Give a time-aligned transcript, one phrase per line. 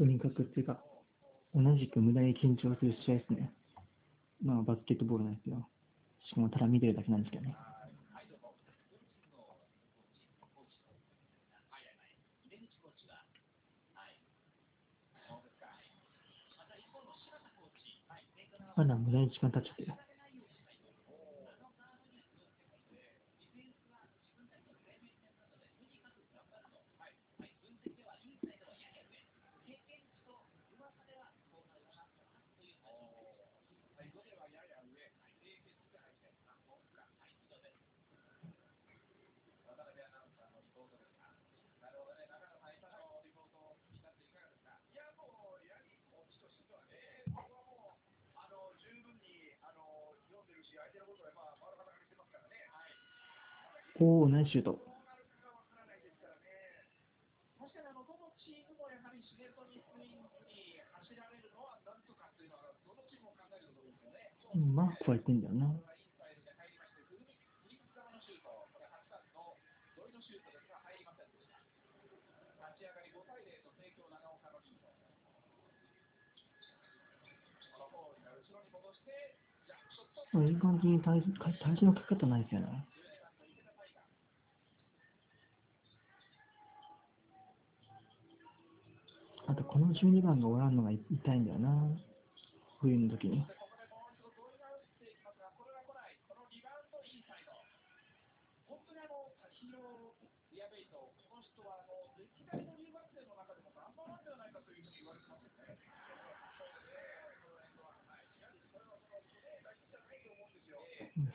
[0.00, 0.80] とにかくっていうか、
[1.54, 3.52] 同じく無駄に緊張する試合ですね。
[4.42, 5.68] まあ、バスケットボールなんですよ。
[6.26, 7.54] しかもただ見てるだけなんですけどね。
[18.74, 19.92] まだ無駄に時間経っちゃってる。
[54.02, 54.78] おお、ナイスシュート。
[64.54, 65.66] マークは言ってんだよな。
[80.32, 82.86] いい感じに体体重のかけ方ないですよね。
[89.50, 91.90] あと、この12番がおらんのが痛いんだよな。
[92.80, 93.44] 冬の時に。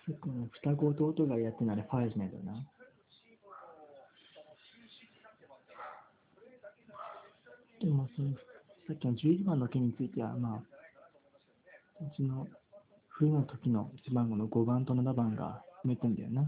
[0.05, 2.74] そっか、双子弟がやってならファイルじゃないとな。
[7.79, 8.33] でもその、
[8.87, 12.47] さっきの11番の件については、まあ、うちの
[13.09, 16.47] 冬の時の背番号の5番と7番が埋めてんだよな。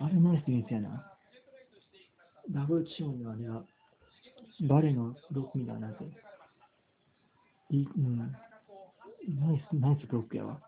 [0.00, 1.12] あれナイスディフェンスやな。
[2.50, 3.64] ダブルチームのあれは、
[4.68, 6.02] バレのブロックみたいなやつ。
[7.74, 8.16] いうん。
[8.16, 8.24] ナ
[9.52, 10.60] イス、ナイスブロックやわ。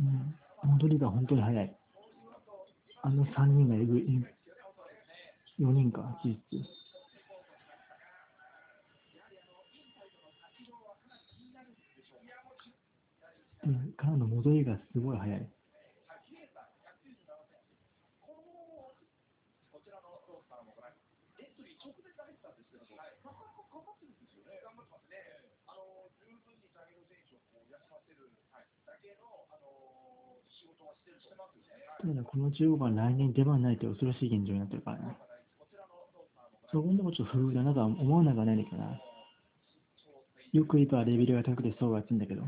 [0.00, 0.34] うん。
[0.64, 1.76] 戻りが本当に早い。
[3.02, 4.26] あの3人がえぐい。
[5.60, 6.85] 4人か、事実。
[13.66, 15.48] うん、からの戻りがすごい早い。
[31.98, 35.16] ただこの15番、来年出番ないって恐ろしい現状になってるからね。
[36.70, 39.00] そこのとこちょっと不遇だなとは思わなくはないんだけどな。
[40.52, 42.44] よく言えばレベルが高くて層が厚いんだけど。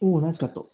[0.00, 0.70] おお、ナイスカット。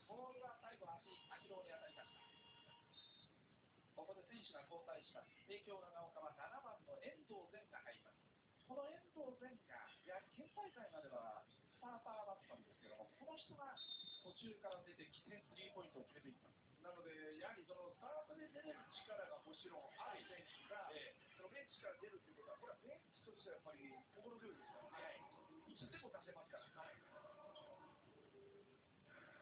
[14.21, 16.61] 途中から出てきて、スリーポイントを決めていきます。
[16.85, 20.89] なので、やはりそのスタートで出れる力がもちろんある選手が、
[21.37, 25.21] そのベンチから出るということは、これはベンチとしてはやっぱり心強いですからね。
[25.69, 26.69] いつでも出せますから。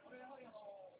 [0.02, 0.98] これやはりあの、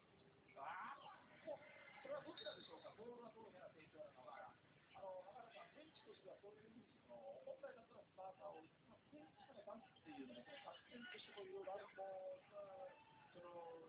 [0.59, 1.07] あー
[1.43, 1.59] こ
[2.03, 4.53] それはどちらでしょうか、ボールがどうやら成長なのか。
[4.95, 12.03] あの、中田さん、ベンチとしてはそういうふうに、その本来だったらスターターを、まあベンチからバンクっていうのも、作戦としてこういろいろあると、
[12.51, 12.91] まあ
[13.31, 13.87] その、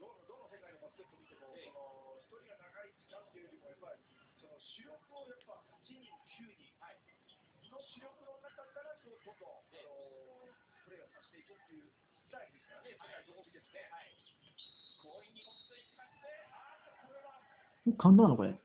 [0.00, 4.00] どどの世界のバスケット見ても、その一人が長い時間っていうよりも、やっぱり
[4.40, 6.08] その主力をやっぱ8人、
[6.40, 6.96] 9人、はい、
[7.68, 10.48] の主力の中からどんどん、あの
[10.88, 13.84] プレーをさせていくっていうスタイルですからね、世界どこ見てもね。
[13.92, 14.16] はい、
[15.04, 17.36] 強引に持っていきまして、あーこれは
[18.00, 18.56] 簡単なのこれ。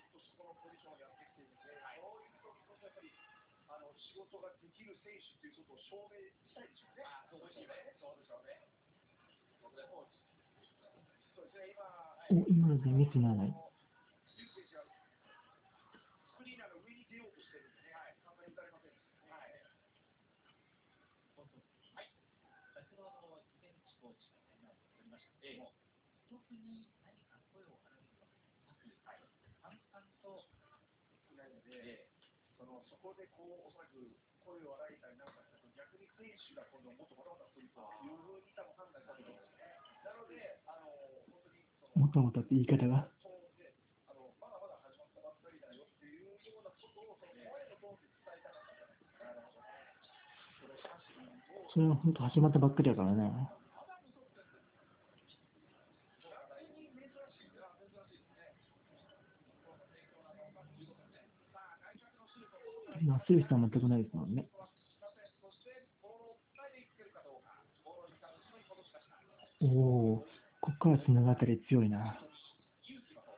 [0.00, 3.12] っとそこのポジションをやってきているので、そういう時こそやっぱり
[3.68, 7.06] あの仕事ができる選手ということを証明したいでしょうね。
[7.30, 8.69] そうでしょうね。
[12.30, 13.50] お、今のでミスならない。
[13.50, 18.94] ス選手がスクリーナーの上に出ようとしてるんでね、はい、簡単に打たれません。
[19.26, 19.50] はい。
[21.90, 22.10] はい。
[22.74, 25.74] 先ほどのベンチコーチがね、取りましたけども、
[26.30, 29.26] 特に何か声を荒げることなく、はい、
[29.58, 31.50] 淡々と少ない。
[31.50, 32.06] ので、
[32.58, 33.98] そこでこう、おそらく
[34.38, 35.02] 声を荒い。
[35.02, 38.06] たりなんかしたと、逆に選手が今度もっとバタバタするとい。
[38.06, 39.59] うふうに多分判断したと思うんです
[42.00, 43.06] もともとって言い方が。
[51.68, 51.78] そ。
[51.78, 53.16] れ、は本当始まったばっかりだからね。
[53.16, 53.36] な、す
[58.32, 58.48] ね。
[59.44, 61.28] 日本の成功なのかということでね。
[61.52, 64.48] さあ、外角のシュートをまあ、スルーしたら全くないですもんね。
[69.60, 69.66] お
[70.16, 70.26] お、
[70.60, 72.20] ここからつながったり強いな。
[72.84, 73.32] 勇気の方。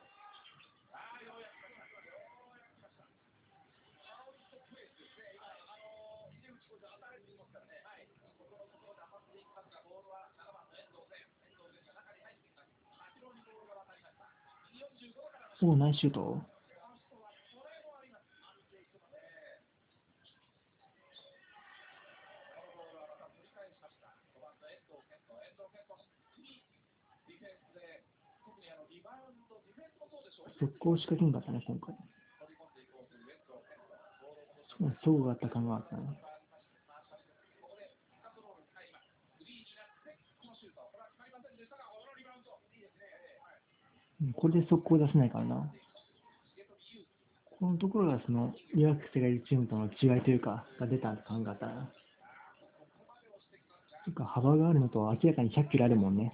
[0.91, 3.03] ああ、ようやく来ました。
[16.43, 16.52] よ
[30.59, 31.95] 速攻仕掛けんかったね、今回。
[35.03, 36.03] そうがあった感があったね。
[44.35, 44.47] こ。
[44.47, 45.71] れで、速攻出せないからな。
[47.59, 51.73] このところがその、リラックスがいるチームとの違いというか、が出た感があったな。
[54.05, 56.33] なんか幅があるのと明らかに100キロあるもんね。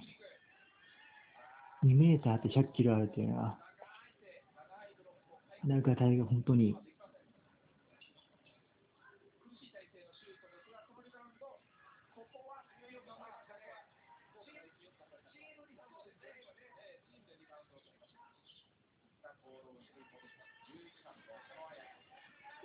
[1.84, 3.58] 2メーターって100キロあるっていうのは、
[5.64, 6.74] なんか体が本当に。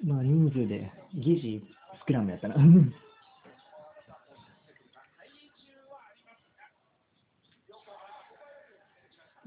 [0.03, 0.19] ま。
[0.19, 1.61] あ人数で、疑似
[1.99, 2.55] スクラムやったな。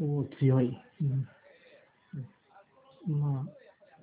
[0.01, 0.79] おお、強い。
[1.01, 1.38] うん
[3.09, 3.47] ま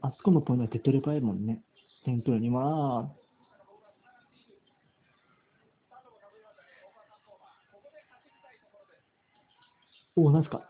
[0.01, 1.61] あ、あそこのポイントは手っ取り早いもんね。
[2.05, 3.09] 点取るには、
[10.15, 10.67] おお、ナイスカ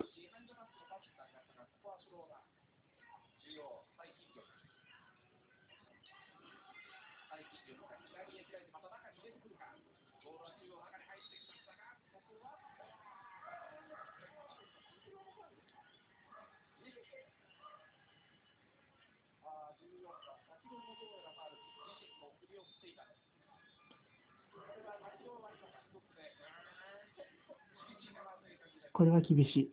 [28.95, 29.71] これは厳しい。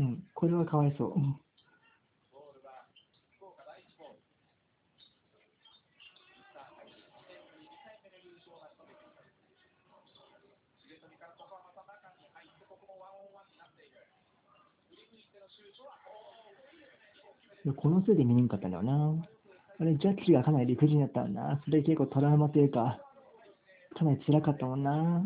[0.00, 1.41] うん、これはかわいそう。
[17.70, 19.14] このせいで見にくかったんだよな。
[19.78, 21.60] あれ、ジャッジがかなり理不尽だったんだ。
[21.64, 22.98] それ結構トラウマというか、
[23.96, 25.22] かなり辛かったもんな。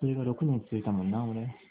[0.00, 1.63] それが6年続いたもんな、俺。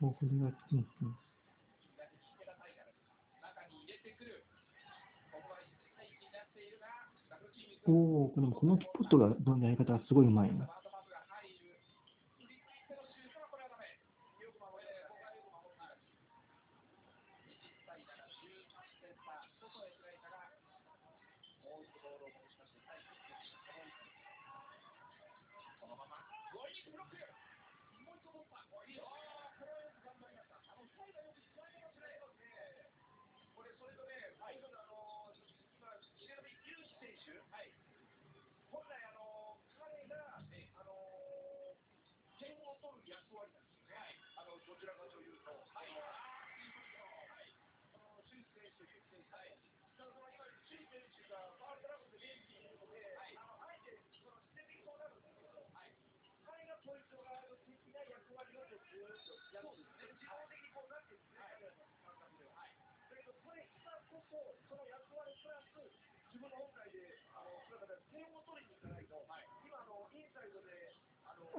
[0.00, 0.28] ほど。
[0.28, 1.16] うんうん。
[7.86, 10.79] おお、このキッポットがのやり方はすごいうまいな。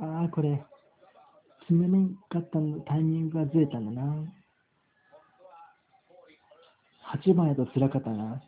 [0.02, 0.60] ああ、これ、
[1.62, 4.16] 積めなかったのタイミングがずれたんだな。
[7.24, 8.42] 8番やとつらかったな。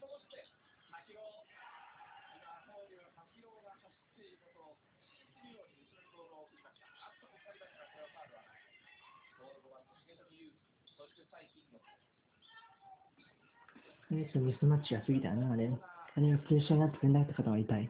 [14.09, 15.69] ミスマッチが過ぎたな、あれ。
[16.15, 17.89] あれがプレッシャーになってくれなかった方はいたい。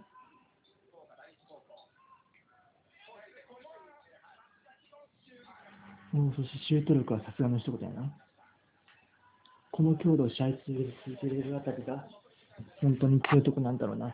[6.14, 8.14] うん、そしてシュート力はさすがの一言やな。
[9.72, 10.62] この強度を試合続
[11.20, 12.08] けるあたりが、
[12.82, 14.14] 本当に強いとこなんだろうな。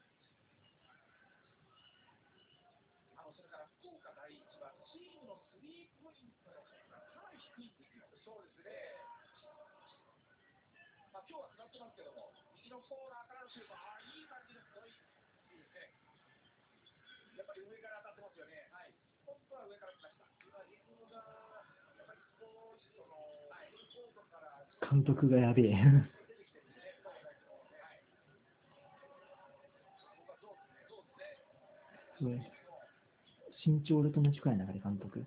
[11.11, 14.79] まあ、今日は下ってますけども、右のコーナーからのシュート、ああ、いい感じです、
[15.51, 15.91] いいですね。
[17.35, 18.71] やっぱり上から当たってますよね。
[18.71, 18.95] はい。
[19.27, 20.23] 本当は上から来ました。
[20.47, 23.11] 今、リズムが、やっぱり少し、その、
[23.51, 24.63] はい、コートから。
[24.79, 25.75] 監督がやべえ。
[33.63, 35.25] 身長俺と同じくらいなが監督。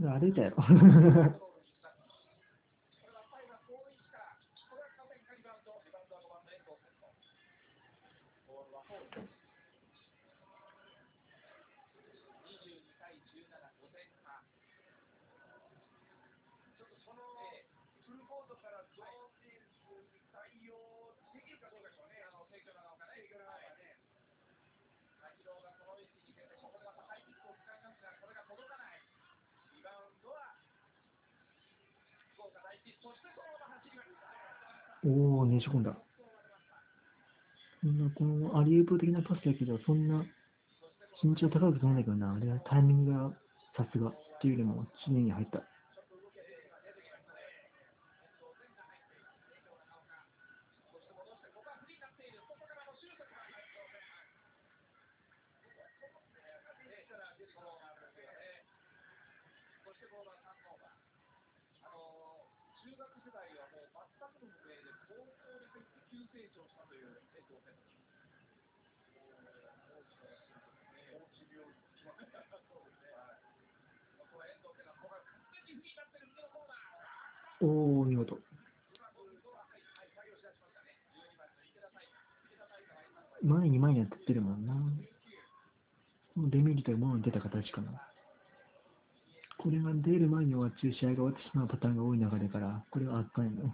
[0.00, 0.54] これあれだよ。
[35.04, 35.96] おお、ねじ込んだ。
[37.82, 40.24] そんな、このアリウープ的なパスだけど、そんな
[41.22, 42.34] 身長高くないんだけどな。
[42.34, 43.30] あれはタイミングが
[43.76, 45.62] さすがっていうよりも、常に入った。
[62.80, 67.92] 中学時代はもう全くの無名で高校に入って急成長したという遠藤選手。
[71.12, 73.12] 高知病院決まったそうですね。
[73.14, 73.44] はい。
[74.16, 77.68] ここは遠藤選手が完全にフリーになってる右のコーナー。
[77.68, 78.40] おお、見事。
[83.44, 84.72] 前に前にやってるもんな。
[86.36, 86.98] デメリットが
[87.72, 87.90] かな。
[89.58, 93.68] これが出る前に終わっちゃう試合が終わってしまうパターンが多い流れから、これは悪化やの。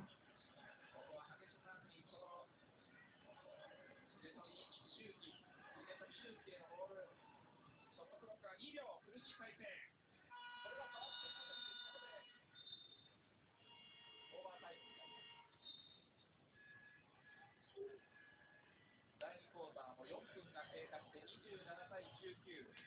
[19.23, 22.87] 第2クォーターも4分が経過して27対19。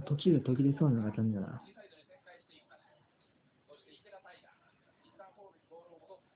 [0.00, 1.60] 途中で途切れそうなのが残念だな。
[1.60, 2.64] 右サイドに展開してい？
[2.64, 2.88] きます。
[3.68, 4.48] そして池田大我、
[5.04, 6.32] 一旦ホールにボールを戻す。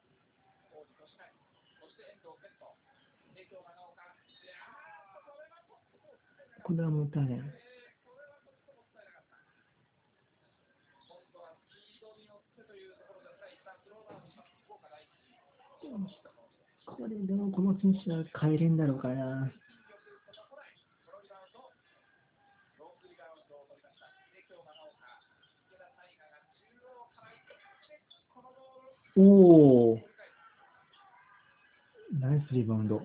[0.76, 1.24] 大路俊成、
[1.80, 2.68] そして遠藤健人、
[3.32, 4.04] 帝京長岡。
[4.28, 5.80] いやー、これはも
[6.60, 7.40] これはもったいない。
[7.40, 9.40] これはちょっともったいなかった。
[11.00, 11.40] 今度
[29.16, 29.22] お
[29.94, 29.98] お。
[32.20, 33.00] ナイスリバウンド。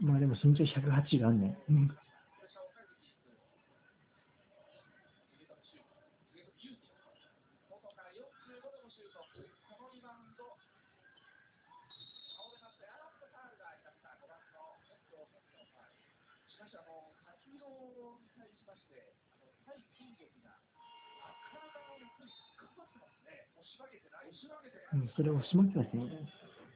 [0.00, 1.56] まあでも身長108があんねん。
[1.70, 1.90] うん
[7.66, 9.20] 外から45度のシュート、
[9.68, 10.56] このリバウンド、
[12.38, 16.00] 倒れまして、あっとファウルがありました、5番の遠藤健人のファウル。
[16.48, 20.62] しかし、あの、先ほどに対しまして、あの対筋力が、
[21.52, 23.50] 体を横に引っかかってますね。
[23.58, 24.30] 押し上げてない。
[24.30, 24.85] 押し上げてない。
[24.96, 26.08] うん、それをしまきますね。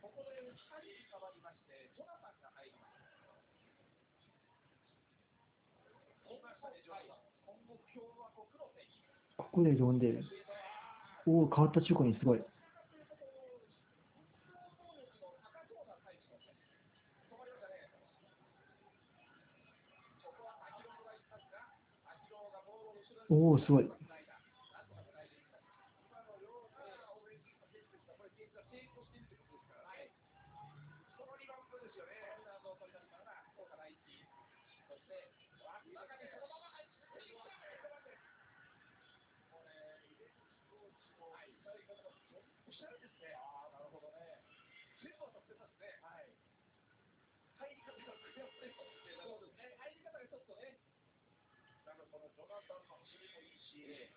[0.03, 3.01] ここで2人に変わりまして、ジョナサンが入ります。
[6.29, 6.53] 今後、
[7.49, 9.09] 今後、共和国の選手。
[9.39, 10.23] ここで呼んでる。
[11.25, 12.45] おお、変わった中古にすごい。
[23.31, 23.91] おお、すごい。
[42.71, 43.35] おしゃれですね。
[43.35, 44.47] ああ、なるほどね。
[45.03, 45.91] 全部当たってますね。
[46.07, 46.31] はい。
[47.59, 49.27] 入り方が悔しいかもしれない。
[49.27, 49.75] そうですね。
[49.75, 50.79] 入り方がちょっとね。
[51.83, 53.19] なんかこのジョナサンの走
[53.81, 54.13] りもい。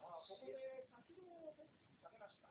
[0.00, 2.48] ああ、ここで先ほどベンチに下げました。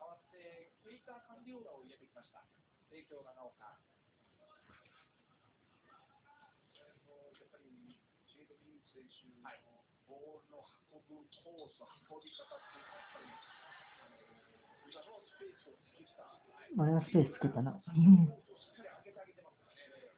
[0.00, 2.42] 代わって、ケイター・カンディオーラを入れてきました。
[2.88, 3.76] 帝京長岡。
[3.76, 3.82] や
[7.44, 9.44] っぱり、ジェイド・ミン選手の
[10.08, 11.76] ボールの運ぶコース、
[12.08, 13.28] 運び方っていうのは、やっぱり、
[14.06, 16.40] あのスペースを作った、
[16.74, 17.74] マイナスペース作ったな。
[17.74, 20.16] うんしっかり開けてあげてますからね。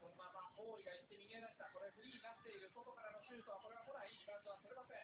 [0.00, 1.70] このまま大井が行って右へ出した。
[1.72, 2.70] これフリーになっている。
[2.74, 4.12] 外からのシュートはこれは来ない。
[4.16, 4.98] リバウンドは取れません。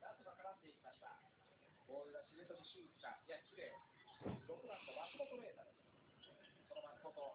[0.00, 1.20] ラスが絡んでいきました。
[1.90, 3.18] ボールが重富シュートか。
[3.26, 3.66] いや、失礼。
[4.22, 5.82] 6番の松本玲太です。
[6.70, 7.34] この松本。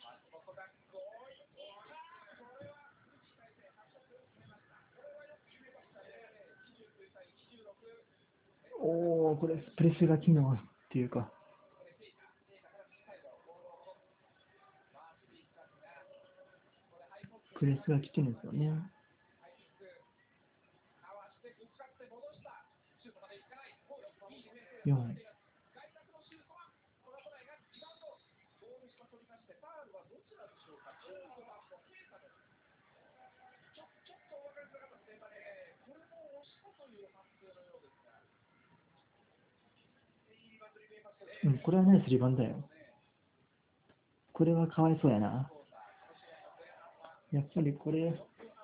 [0.00, 1.44] 松本が強い。
[1.52, 4.80] これはフリー体勢発色を決めました。
[4.96, 6.24] これはよく決めましたね。
[6.72, 7.68] 29対26。
[8.80, 10.56] おお、これプレスが機能っ
[10.88, 11.28] ていうか、
[17.60, 18.72] プレスが来てるんですよね。
[24.86, 24.92] う
[41.48, 42.50] ん、これはね、スリバンだよ。
[44.32, 45.50] これはかわいそうやな。
[47.32, 48.12] やっぱりこれ、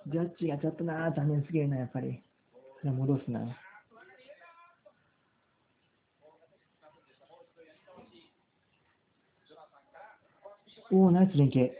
[0.06, 2.22] ジャッジがちょっとな、残念すぎるな、やっぱり。
[2.82, 3.40] 戻すな。
[10.92, 11.72] おお、ナイス連携。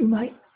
[0.00, 0.47] うまい。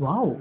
[0.00, 0.34] わお。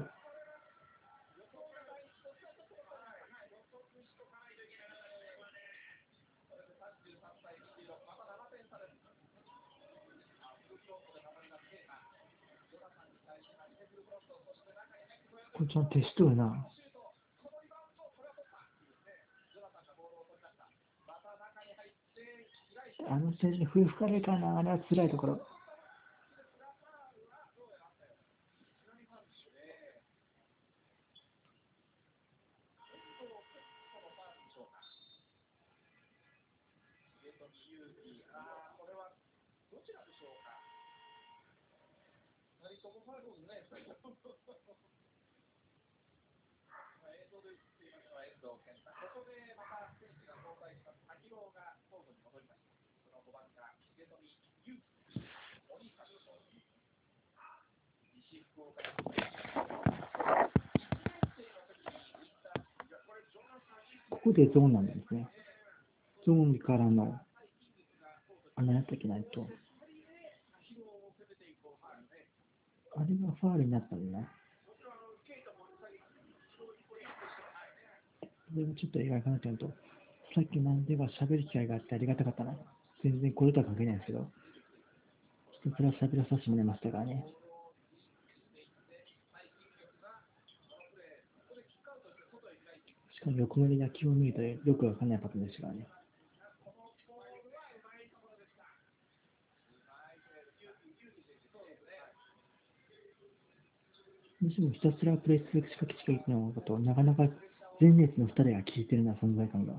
[15.53, 16.65] これちゃんとしとるな。
[23.09, 25.58] あの選手に笛吹かれるかな、あれは辛いところ。
[64.09, 65.27] ここでゾーンなんですね。
[66.25, 67.19] ゾーンからの、
[68.55, 69.47] あのやったっけないと。
[72.95, 74.27] あれがファールになったんだな。
[78.51, 79.67] それもちょっと意外かなちゃんと。
[80.33, 82.53] さっきなんでは喋る機会があってありがたかったな。
[83.03, 84.27] 全然これとは関係ないんですけど。
[85.63, 87.25] ひたすら喋らさせてもらいましたからね。
[93.11, 95.87] しかも横目で野球を見るとよくわかんないパターンでしたからね。
[104.49, 107.21] もしもひたすらプレイ続けしかけしかいけないこと、なかなか
[107.79, 109.73] 前列の2人が効いてるな、存在感が。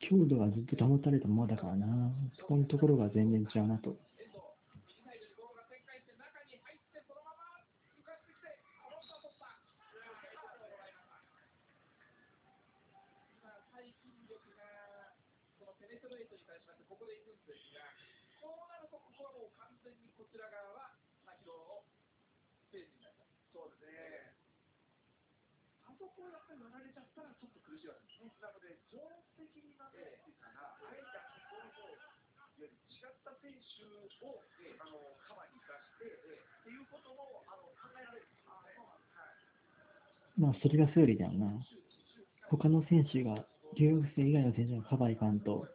[0.00, 1.86] 強度がずっと保たれたままだからな、
[2.40, 3.94] そこのところが全然違うなと。
[27.14, 28.34] ぱりやられちゃったらちょっと苦しいわけですね。
[28.42, 30.02] なので、情熱的になって
[30.42, 31.94] から、あえてあそこの
[32.58, 33.86] より違った選手
[34.26, 38.26] を、えあのカバーに生かして、っていうこともあの考えられる。
[38.50, 38.58] あ
[40.34, 41.46] まあ、それがセオリーだよな。
[42.50, 43.46] 他の選手が、
[43.78, 45.66] 留学生以外の選手がカバーいかんと、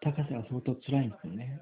[0.00, 1.60] 高さが相当辛いんですよね。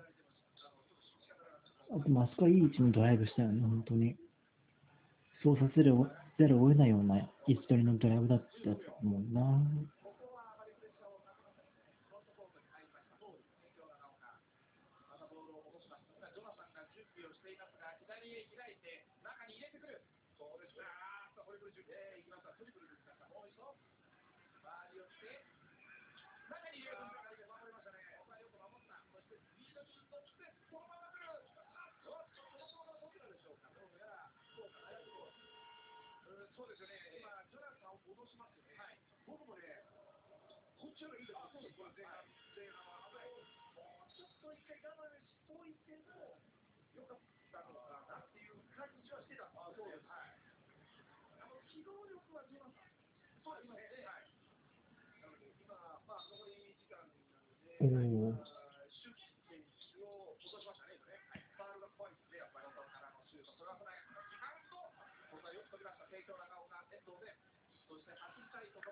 [1.90, 4.16] あと、まあそこはいい位置にドライブしたよね、本当に。
[5.42, 5.96] そうさせる
[6.42, 9.42] ざるを得ないような位置取りのドライブだったと思うな。
[36.62, 38.78] そうですよね、今、ジョナサンを戻しますよね。
[38.78, 38.94] はい、
[39.26, 39.82] 僕もね、
[40.78, 42.22] こっちの方がいいと思うですよ、前半。
[42.54, 43.10] 前半は。
[43.10, 46.38] もうちょっと一回我慢しといても
[46.94, 50.06] よかったのかなっていう感じはしてたんですよ、ね。
[50.06, 50.38] はい。
[51.42, 52.94] あの機動力はジョナサン。
[53.42, 54.06] そうですね。
[54.06, 54.30] はい。
[55.18, 55.74] なので今
[57.82, 58.51] おお。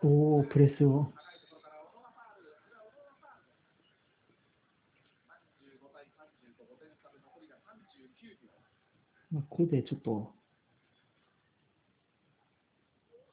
[0.02, 1.12] おお、プレスを。
[9.30, 10.32] まあ、ここでちょっと、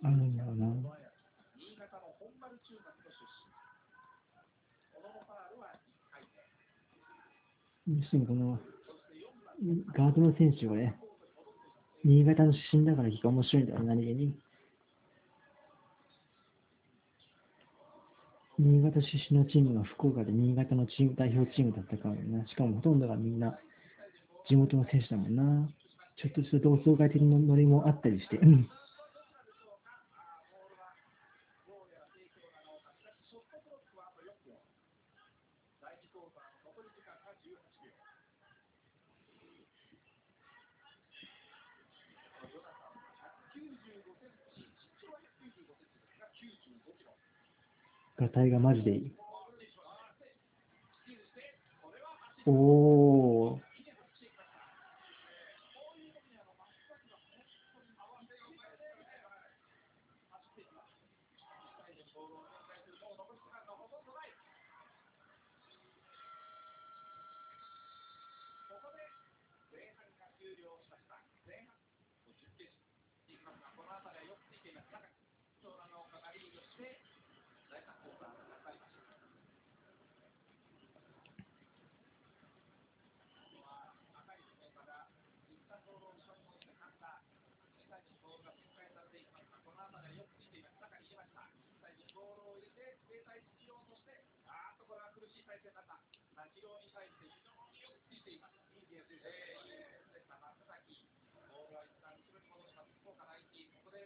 [0.04, 0.68] あるんだろうな。
[7.88, 8.60] にしてもこの、
[9.96, 11.00] ガードの選手がね、
[12.08, 14.34] 新潟の出身だから結構面白いんだよ、何気に。
[18.58, 22.48] 新潟出身のチームが福岡で新潟のチーム代表チームだったからな。
[22.48, 23.60] しかもほとんどがみんな
[24.48, 25.70] 地元の選手だもんな。
[26.16, 28.40] ちょっとした同窓会的なノリもあったりして。
[48.38, 49.12] 体がマジでいい。
[52.46, 53.67] おお。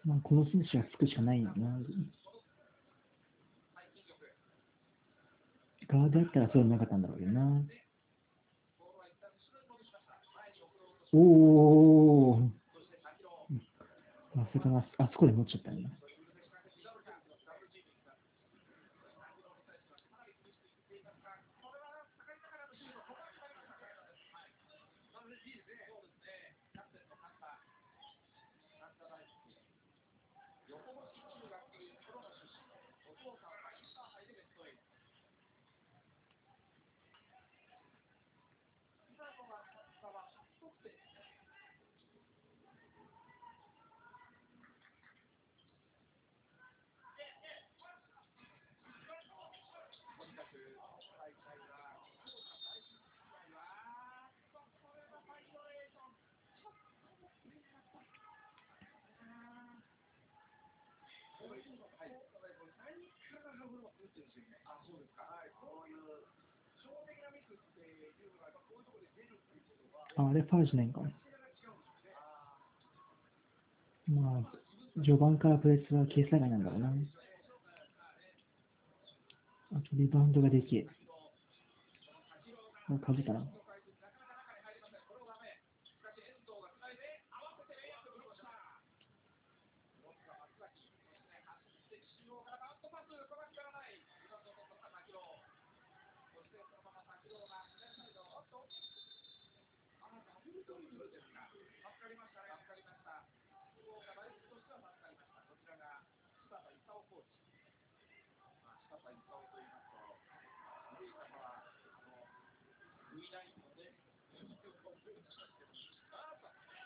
[0.04, 1.80] まあ、この選手はつくしかないよな。
[5.88, 7.62] ガードだったらそうなかったんだろうけどな。
[11.14, 12.52] おお。
[14.38, 15.90] あそこで持っちゃったんだ。
[30.70, 31.21] 横き
[64.66, 65.24] あそうですか
[70.18, 71.02] あれファウルじゃないんか。
[74.10, 74.44] まあ、
[74.96, 76.94] 序盤からプレスはケース長いなんだろうな。
[79.74, 80.86] あとリバウンドができ。
[83.00, 83.61] かぶったな。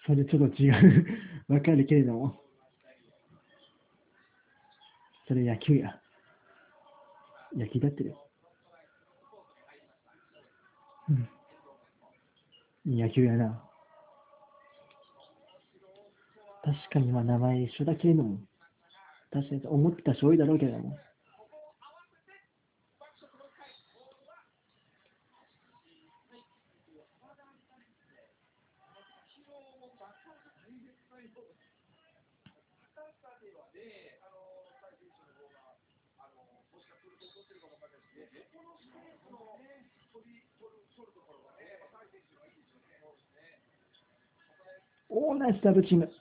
[0.06, 1.06] それちょっと違う。
[1.48, 2.36] わかるけれども。
[5.28, 6.00] それ野球や。
[7.56, 8.16] 野球だってる。
[11.10, 12.98] うん。
[12.98, 13.62] 野球やな。
[16.64, 18.40] 確かにまあ名前一緒だけれども。
[19.32, 20.98] 確かに思ってた人多いだろうけれども。
[45.18, 46.12] オー、ナイスダブルチーム。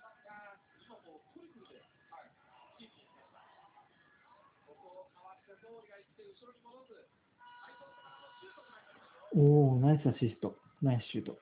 [9.36, 10.54] おお、ナイスアシスト。
[10.80, 11.36] ナイスシュート。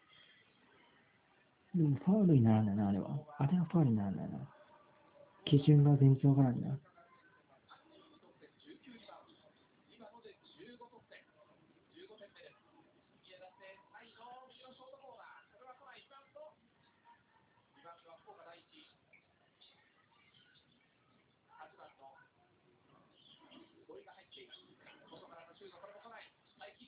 [1.74, 3.10] でもファウルにならないな、あれは。
[3.36, 4.38] あれはファウルにならないな。
[5.44, 6.78] 基準が全然わからんな。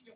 [0.05, 0.13] ま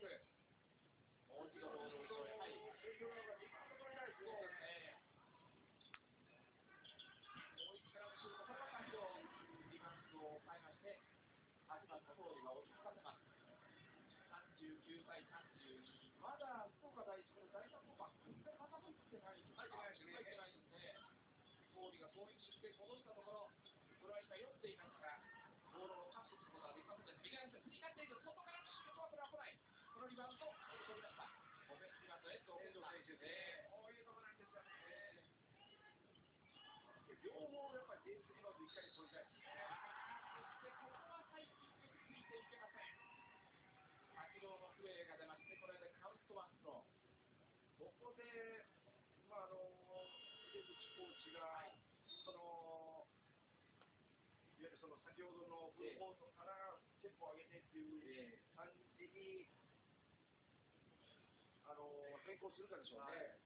[16.37, 19.57] だ福岡第一の第3クォーター、全然傾いてないですね。
[19.57, 20.93] 入ってないですね。
[21.73, 23.17] 氷が攻撃して戻した。
[23.17, 23.38] ところ、
[30.19, 31.31] このリバウンド、取りました。
[31.71, 33.71] オフェンスリバウンド、遠藤選手です。
[33.71, 35.23] こういうところなんですよね。
[37.23, 39.55] 両方やっぱりディフェンスリバウンド一回取りたいですね。
[40.35, 41.55] そしてここは最近
[42.03, 42.99] ついていけません。
[44.11, 46.91] 先ほどの笛が出まして、これでカウントワンスロー。
[47.79, 48.67] ここで、
[49.31, 49.71] まあ、あの、
[50.51, 51.63] 出口コーチが、
[52.11, 53.07] その、
[54.59, 57.87] いわゆるその先ほどのフルコートからテンポを上げてってい
[58.35, 58.67] う感
[58.99, 59.47] じに、
[62.29, 63.41] 成功するかでしょうね。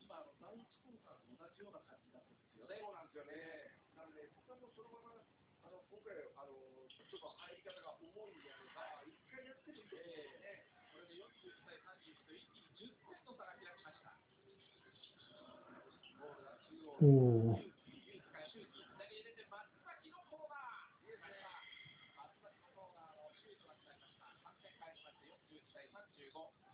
[0.00, 2.80] 今、あの第一コンサート同じような感じなんですよね。
[2.80, 3.76] そうなんですよね。
[3.92, 6.56] なので、僕はもそのまま、あの今回あの、
[6.88, 14.16] ちょっと入り方が重いんであれば、一回やってみて、ね、これで四十対31と一気に10ポイント差が開きました。
[17.04, 17.80] おー。
[26.20, 26.69] 35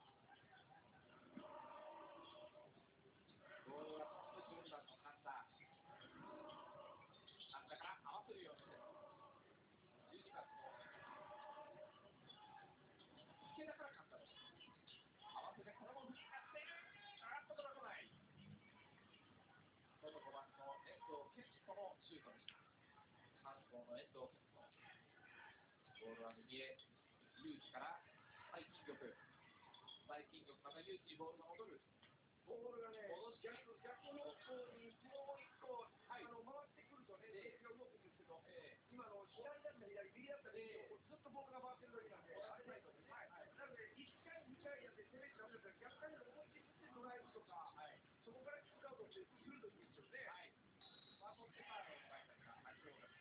[26.07, 26.79] ボールは右へ。
[27.43, 27.99] ユージから
[28.55, 29.11] 最近力。
[30.07, 31.83] 最近力またユージにボールが戻る。
[32.47, 33.11] ボールがね、
[33.43, 42.87] 逆逆方向にもう一個、はいあの回ってくるとね、レーが動くんですけど、えー今の左だったら左、右だったら右、ずっとボールが回ってるだけなんで、あれない。
[42.87, 47.75] なので、1回、2回やって、攻めて倒れたら逆回で思いっきり振って捉えるとか、
[48.23, 50.55] そこからキックアウトってするといいですよね。
[51.19, 52.55] まあ、そしてファウルをもらいました。
[52.55, 53.17] はい、そうです。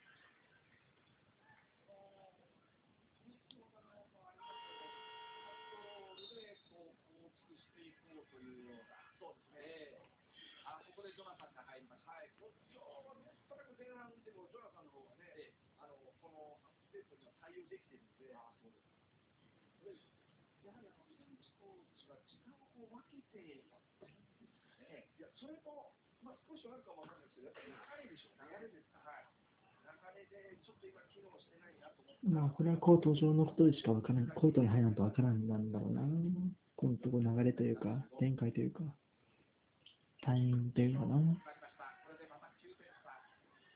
[8.36, 9.96] というような、そうですね。
[10.68, 12.18] あ、ここでジョナサンが入りました。
[12.18, 13.14] はい、こっちを、お
[13.46, 18.90] そらく前半でもジョナサンの方がね、ええあの、このスペースには対応できているので、あ、そうです。
[20.66, 23.38] やはりあの、井口コーチは時間をこう分けて
[23.70, 25.06] やってるんですかね。
[25.14, 25.94] いや、それも、
[26.26, 28.42] まあ少しあるかもわかんないですけど、やっぱり流れでしょう。
[28.42, 29.06] ね流れですか。
[29.06, 29.30] はい。
[29.86, 32.26] 流れで、ちょっと今機能してないなと思って。
[32.26, 34.26] まあ、これはコート上のことでしかわからん。
[34.34, 36.02] コートに入らんとわからんなんだろうな。
[36.74, 38.82] このとこ流れというか、展開というか、
[40.26, 41.22] タイミングというかな。
[41.22, 41.86] 決まりました。
[42.02, 43.14] これでまた9点差。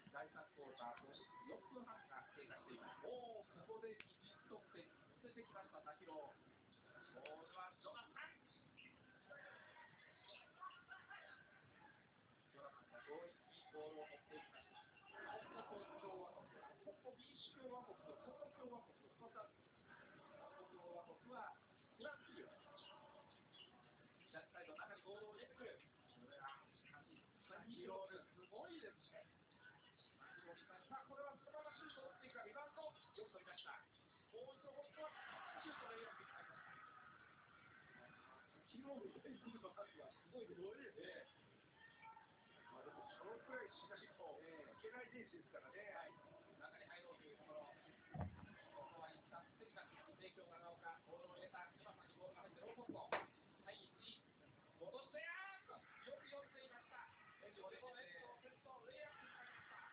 [0.10, 3.06] 第3クォーターと4分半が経過しています。
[3.06, 3.94] もうここで
[4.26, 4.82] 20得点
[5.22, 6.34] 出てきました、滝郎。
[6.34, 8.34] ボールはジョナサン。
[8.34, 14.90] ジョナサンが強引にボールを持っていきました。
[15.70, 16.50] ここ共和国、
[16.82, 19.54] ここ民主共和国とここ共和国、また、こ
[20.58, 21.54] こ共和国は
[21.94, 22.50] フランス領。
[24.34, 25.78] 左サイド中にボールを入れてくる。
[26.20, 27.18] これはしかし、
[27.50, 29.26] 先ほどすごいですね。
[30.90, 32.94] さあ、これはそのままシュートを打っていくか、リバウンド、よ
[33.26, 33.74] く取りました。
[34.30, 35.10] もう一度、ここは
[35.64, 36.86] シュートでよく入りました。
[38.70, 41.26] 昨日のディフェンスの数はすごいですね。
[42.70, 44.46] まあでも、そのくらいしないとい
[44.86, 45.82] けないレースですからね。
[45.98, 46.14] はい。
[46.62, 47.74] 中に入ろうというところ。
[48.78, 53.02] ここは一旦、とにかく帝京長岡、ボールを入れた、今さんにボールが入ってローポスト。
[53.10, 54.22] はい、1、
[54.78, 55.74] 戻して、あーっと、
[56.06, 57.08] よく読んでいました。
[57.40, 58.04] えこれもね、
[58.44, 59.84] セット、レイアップになりました。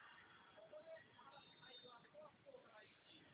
[0.56, 3.26] ここで、まだ最後はここは福岡第一。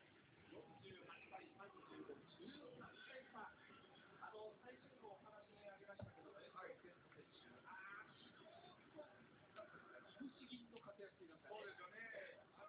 [0.53, 3.49] 48対35、13点差。
[4.21, 7.09] あの、最初にもお話にありましたけど、ね、はい、選手、
[7.65, 8.19] あー、
[10.17, 11.49] 不思議の活躍していますね。
[11.49, 12.43] そうですよね。
[12.57, 12.63] あ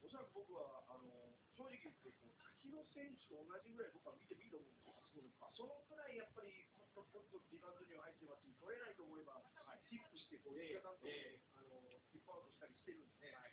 [0.00, 5.52] おそらく僕は、あの正直言って、こう滝野選手と同じぐらい僕は見てもいいと思うんですよ。
[5.52, 6.64] そのくらいやっぱり、
[6.96, 9.44] コツコツコツディフェンスには入ってますし、取れないと思えば、
[9.88, 13.44] キックして、こう、ええ味方のところえで、あの、キックアウトしたりしてるんで、や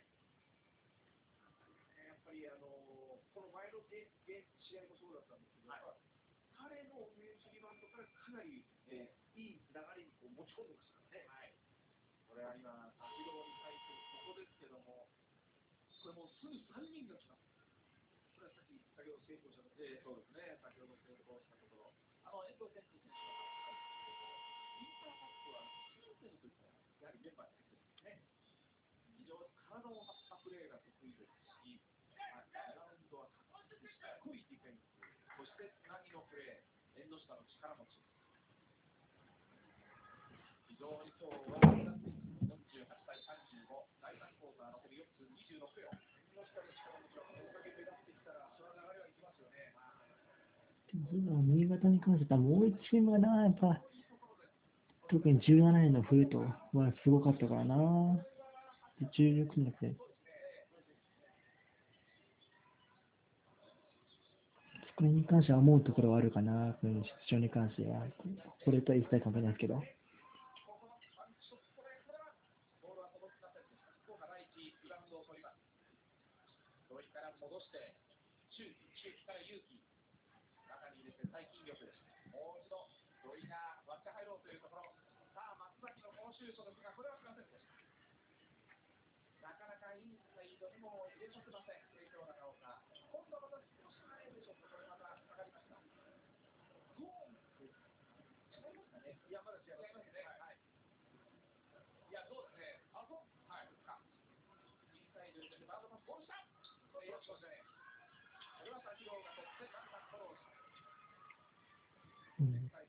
[2.16, 5.82] っぱり、あの、この前のゲゲ試合もそうだったんですけど、はい
[6.58, 11.30] 彼のオフェンスリバウンドからかなり、えーいい流れにこう持ち込んでましたからね。
[11.30, 11.54] はい。
[12.26, 13.94] これは今、先ほどに対して
[14.26, 15.06] ここですけども、
[16.08, 17.44] これもうすぐ3人が来ます。
[18.32, 21.92] これはさっき、先ほど成功したので、えーそうですね、先ほど成功したところ、
[22.24, 25.68] あの遠藤選手選手、インターカップは
[26.00, 26.72] キーセンというのが
[27.04, 28.24] やはりメンバーに入ってるんですね。
[29.20, 31.76] 非常に体を張ったプレーが得意ですし、
[32.16, 34.88] まあリバウンドは確実にしっこいディフェンス、
[35.36, 38.00] そしてつなぎのプレー、エンド下の力持ち。
[40.72, 43.20] 非常に今日は48対
[43.60, 43.68] 35、
[44.00, 44.88] 第3クォーター残
[45.66, 45.90] り4分26秒。
[46.38, 49.74] 木下の力持ちはこれだけ目立ってきたら、その流れはいきますよね。
[51.10, 53.80] でも新潟に関してはもう一チームがな、やっぱ、
[55.10, 56.56] 特に17年の冬とは
[57.02, 57.76] すごかったからな。
[59.00, 59.96] で重力じゃなくて。
[64.98, 66.90] それに関しては思うところはあるかな、出
[67.30, 68.02] 場に関しては。
[68.66, 69.78] これとは一切関係ないですけど。
[72.82, 73.86] ボールは届きませんでした。
[74.02, 75.62] 福岡第一、リバウンドを取ります。
[76.90, 77.94] 土井から戻して、
[78.50, 79.78] 周期、周期から勇気。
[80.66, 82.02] 中に入れて最近力です。
[82.34, 82.90] もう一度、
[83.22, 84.90] 土井が割って入ろうというところ。
[85.30, 85.78] さあ、松
[86.48, 87.76] 住所ですが、これはしませんでした。
[89.44, 92.80] なかなかインサイドにも入れさせません、帝京長岡。
[92.88, 95.76] 今度はまた少し前でしょうか、これまた下がりました。
[95.76, 97.68] ゾーンです。
[97.68, 100.24] 違いますかねいや、まだ違いますね。
[100.24, 100.56] はい。
[100.56, 102.80] いや、そうですね。
[102.96, 103.28] あ、そう。
[103.44, 103.76] はい。
[103.84, 104.00] か。
[104.96, 106.48] インサイド入れて、バードパス、ボールした
[106.96, 107.60] これ、よくしましたね。
[107.60, 110.48] これは先ほどが取って、ガンガンフォローした。
[112.40, 112.80] うん、第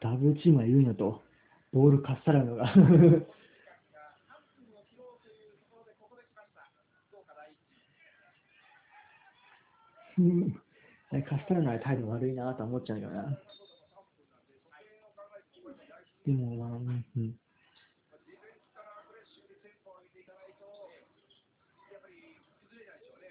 [0.00, 1.22] ダブルチームは言うなと、
[1.72, 2.66] ボールかっさらうのが
[11.22, 13.38] かっさらない態度悪いなと思っちゃうよな。
[16.24, 16.78] でも、まあ、
[17.16, 17.34] うん。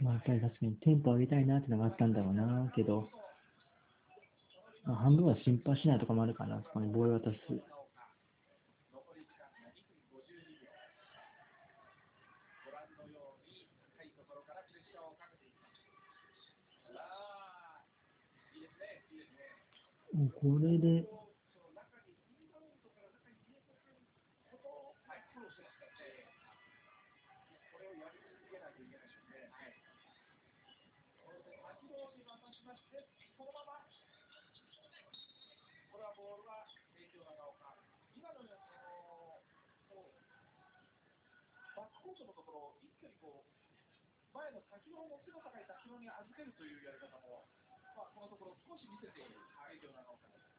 [0.02, 3.08] まあ、確かにテンポ上げたいなってのがあったんだろうな、けど、
[4.84, 7.38] まあ、半分は心配しないとかもあるかな、そこにボール渡す。
[7.38, 7.64] 残
[9.16, 10.68] り時間が2分52秒。
[12.66, 14.56] ご覧のように、高いところか
[44.52, 47.48] 回の先ほどの背の高い先ほどに預けるというやり方も、
[47.96, 50.52] まあ、このところ少し見せている帝京長岡です。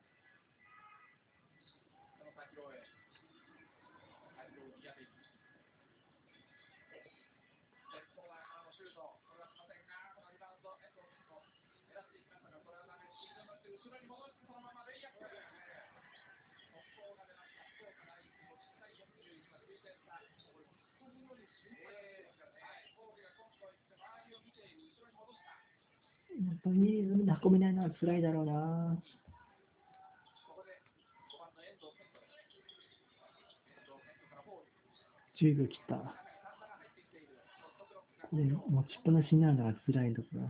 [2.16, 2.80] その先ほどへ。
[2.80, 5.04] 相手を見破り。
[5.04, 5.21] レ
[26.40, 27.04] やっぱり
[27.44, 28.96] 運べないのは辛いだろうな。
[35.40, 35.96] 10秒切った。
[38.32, 40.48] で、持ちっぱなしになるのが辛いところ。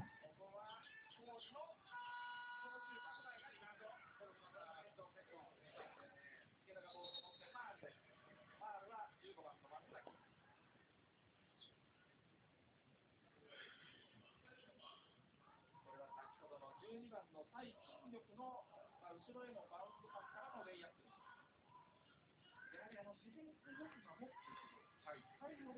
[16.93, 18.69] 12番の対筋力の、
[19.01, 22.77] まあ、後ろへのバウンドパスからのレイアップです。
[22.77, 24.77] やはりあの自然によく守っている。
[25.09, 25.73] はい、最後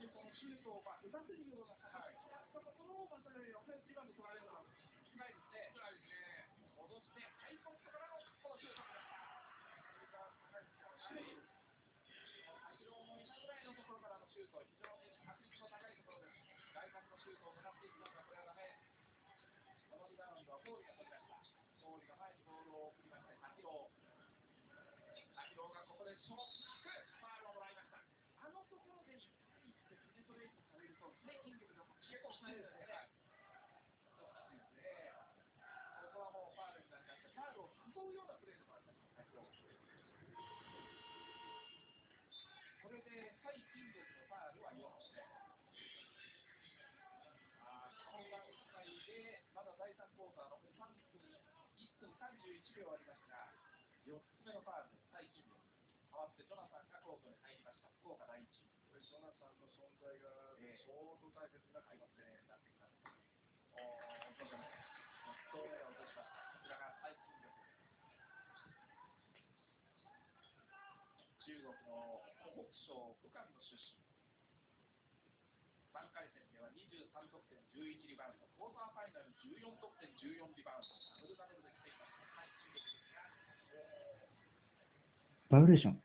[0.64, 5.68] でこのシュートをまあ打たせるような形になったところをまたオフェンスリバウンド取られるのは少ないですね。
[5.76, 6.48] 少ないですね。
[6.80, 9.20] 戻してハイポストからのこのシュートからした。
[9.20, 11.36] アメリカは高い守備。
[12.80, 16.48] 後ろをもいなぐらいのところからのシュート、非常に確率の高いところです。
[16.72, 17.34] 外角のシ
[52.24, 53.52] 31秒ありますが、
[54.08, 55.60] 4つ目のファールで最近秒。
[56.08, 57.92] 代わってジョナサンがコートに入りました？
[58.00, 58.48] 福岡第一。
[58.88, 62.40] これジョナサンの存在が相当大切になってきますね。
[62.48, 62.96] なってきます。
[63.76, 64.72] おー、そうですね。
[65.36, 66.48] ストレートを落としました。
[66.48, 67.60] こちらが最近力。
[71.44, 74.00] 中国の湖北省武漢の出身。
[75.92, 82.18] 3回戦では23得点、11リバウンド、クォーターファイナル14得点、14リバウンド、ダブルダブルで来ています。
[82.34, 83.30] 最近力ですが、
[85.54, 85.94] バイオレーション。
[85.94, 86.00] こ。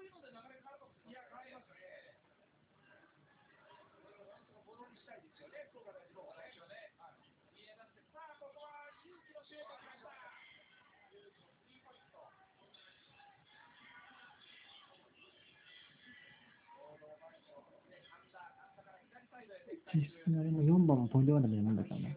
[0.00, 1.12] ういうので流れ変わるかもしれません。
[1.12, 1.99] いや、変わりますね。
[19.94, 22.08] 実質のあれも4番も飛んではダメなもんだからな。
[22.10, 22.14] い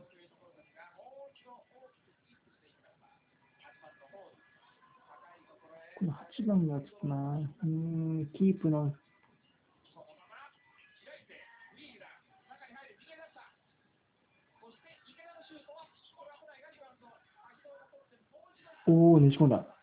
[5.99, 6.13] こ、の。
[6.13, 8.93] 8番がちょっとな、うん、キープの、
[9.93, 10.53] そのまま
[11.05, 11.33] 開いて、
[11.71, 12.07] フリーだ。
[12.49, 13.41] 中に入る、逃げ出した。
[14.61, 17.07] そして池田のシュートは、これは来ないがリバウンド。
[17.09, 18.77] 秋野が取って、もう一度。
[18.85, 19.57] おー、ねじ込んだ。
[19.63, 19.73] 残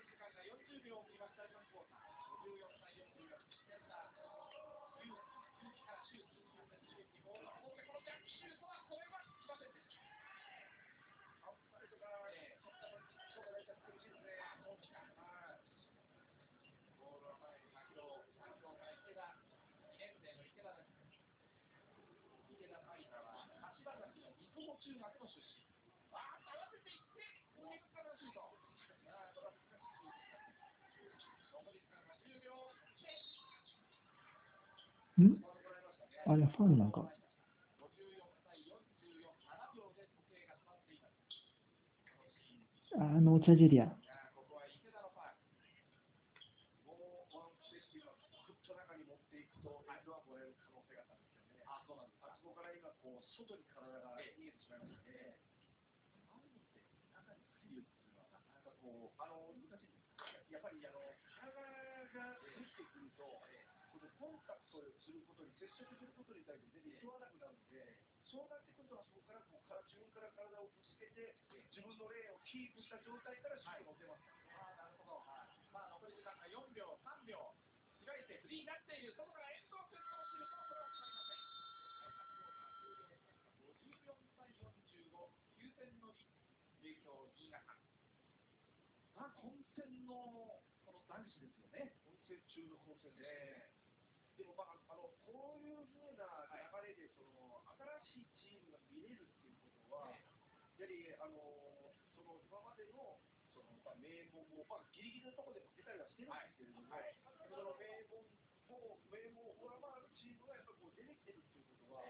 [0.00, 2.10] り時間が40秒を切りました、第4クォーター。
[2.44, 3.40] 54対44。
[3.64, 4.18] センター、
[5.04, 5.16] ユウ
[5.62, 6.42] ユウキからシュート。
[6.90, 10.02] ユウキボールを持って、このジャンプシュートは、これは来ませんでした。
[11.46, 14.34] アウトサイドから、えー、取った時、ちょっと大体苦しいですね。
[14.66, 15.00] 大きな。
[15.14, 15.62] はい。
[16.98, 18.02] ボールは前に秋野、
[18.44, 19.30] 秋野が池田、
[19.84, 20.92] 2年生の池田です。
[22.50, 23.46] 池田大太は、
[23.80, 24.34] 柏崎の
[24.94, 25.58] 中学の出身。
[26.14, 27.18] あー、合わせていって、
[27.58, 28.46] 攻撃からシュート。
[28.46, 31.50] あーこれは難しいシュートです。
[31.50, 32.54] 残り時間が10秒。
[35.18, 35.42] ん
[36.30, 37.10] あれ、ファンなんか。
[42.94, 43.90] あの、お茶ジェリア。
[43.90, 45.42] いやーここは池田のファウル。
[46.86, 48.14] もうワンプレスが
[48.46, 51.66] ぐっと中に持っていくと、エンドはもらえる可能性があったんですよね。
[51.66, 52.30] あ、そうなんですか。
[52.30, 55.34] あそこから今、こう、外に体が逃げてしまいましたね。
[56.30, 60.54] あえて中に入るっていうのはなかなかこう、あの、難しいです。
[60.54, 71.34] やっぱり、あの、体ができてくると、このコンタクトをすることに、接触することに対して全然沿わなくなるので、そうなってくると、そこからこうから自分から体をぶつけて、
[71.74, 74.30] 自分のレーンをキープした状態からシュートを打てます。
[74.54, 75.26] あなるほど。
[75.26, 75.58] はい。
[75.74, 77.50] さあ、残り時間が4秒、3秒。
[78.06, 79.10] 開いてフリーになっている。
[79.10, 81.18] 外から遠藤君のシュートはこれま
[82.86, 83.26] りません。
[83.58, 86.14] 54対45、9点の
[86.78, 87.74] リード、新潟。
[89.18, 91.96] あ、混戦のこの男子ですよね。
[92.04, 93.72] 混戦中の混戦ですね。
[94.36, 97.64] でも、まあ、あの、こういうふうな流れで、その、
[98.04, 100.12] 新しいチームが見れるっていうことは、
[100.78, 103.20] やはり、あの、その、今までの、
[103.54, 103.70] その、
[104.02, 106.34] 名門も、まあ、ギリギリのところで負けたりはしてるん。
[106.34, 107.14] ですけれども、はい
[107.46, 108.24] その名門
[108.66, 112.02] も、名門を上回るチームがやっぱりこう出てきてるっていうことは、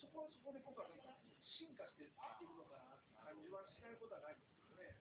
[0.00, 0.98] そこはそこで僕はなん。
[0.98, 1.14] か
[1.46, 4.40] 進化していってるのかなって感じはしないことはないん。
[4.42, 4.98] ですけどね。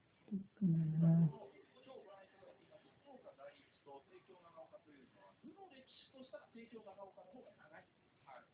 [0.61, 1.01] うん。
[1.01, 7.83] 今日ご覧いただいています福岡第一と帝京長岡というのは、部の歴史としたら帝京長岡の方が長い。
[8.29, 8.45] はい。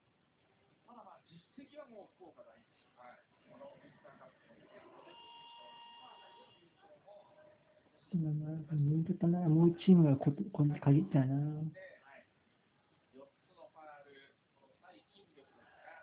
[0.87, 2.63] ただまあ、実績はもう福岡第一。
[2.95, 3.25] はい。
[3.49, 5.17] このビッグカップの受けることで
[8.17, 11.25] 人気かな、もう1チームがここに限ったな。
[11.25, 11.29] 4
[13.45, 15.53] つのファール、この対筋力です
[15.85, 16.01] が、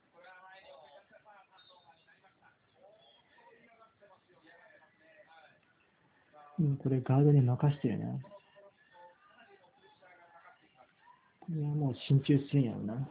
[0.09, 2.49] これは前に送り出した、まあ、ターンオーバーになりました。
[6.65, 8.05] うん、これガードに任してるな。
[11.39, 13.07] これはもう進駐するんやろな。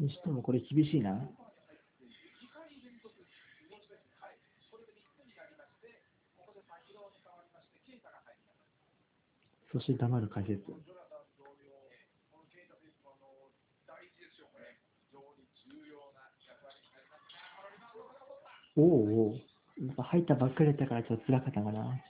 [0.00, 1.28] にしてもこれ厳しいな。
[9.70, 10.64] そして黙る解説。
[18.76, 19.34] おおおう
[19.84, 22.00] やっぱ入ったばっかりだったからちょっと辛かったかな。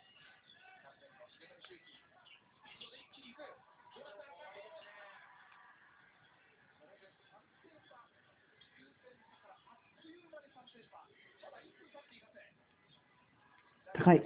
[13.94, 14.22] 高い。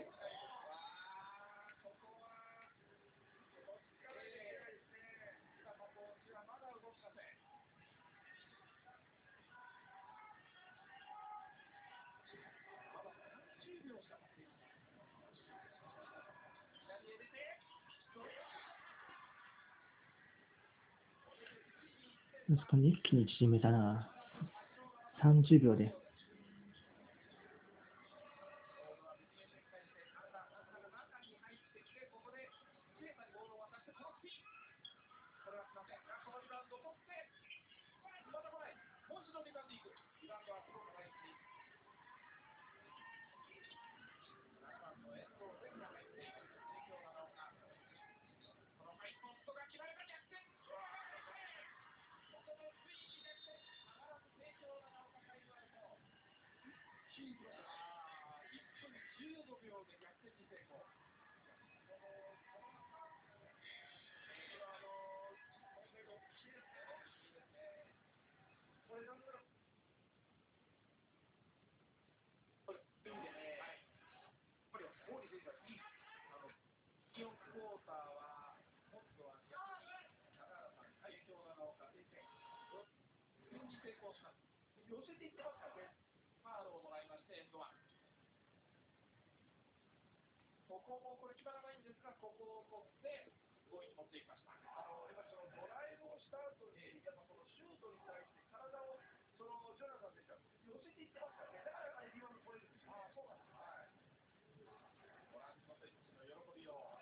[22.55, 24.11] 確かに一気に縮めたな。
[25.23, 26.02] 30秒で。
[90.93, 93.33] こここれ決まらないんですが、ここを取って、
[93.73, 94.53] 5位に持っていきました。
[94.61, 99.01] あのやっぱりそのドライブをした後に、やっぱそのシュートに対して体を、
[99.33, 101.65] そのジョナサン選手は寄せていってますからね。
[101.65, 102.93] だからあれリバウンド取れるんですよ。
[102.93, 103.57] ああ、そうなんです。
[103.57, 103.97] はい。
[105.33, 107.01] ご覧の選手の喜びを。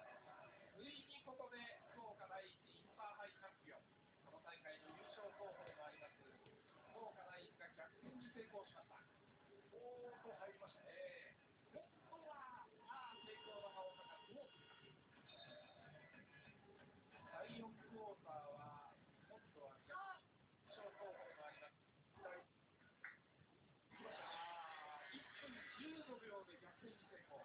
[0.71, 1.59] ついにここで
[1.91, 3.83] 福岡第一インターハイチャンピオン、
[4.23, 6.31] この大会の優勝候補でもあります、福
[7.11, 9.03] 岡第一が逆転に成功しました。
[9.75, 11.35] おーっと入りましたね。
[11.75, 14.49] ここは、ああ、成功の葉をかかって、第
[17.61, 18.89] 4クォーターは、
[19.29, 20.01] 今度は逆
[20.59, 21.77] 優勝候補でもあります。
[24.01, 25.53] ああ、1分
[26.09, 27.45] 15秒で逆転に成功。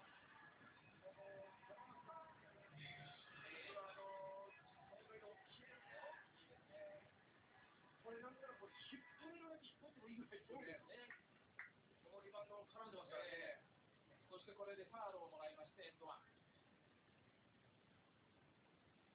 [8.05, 11.09] これなんならこれ引っ張りられて引っ張ってもいいぐらいそうですね。
[12.05, 13.61] このリバウンドを絡んでますからね。
[14.29, 16.19] そしてこれでファールをもらいまして、エンドワン。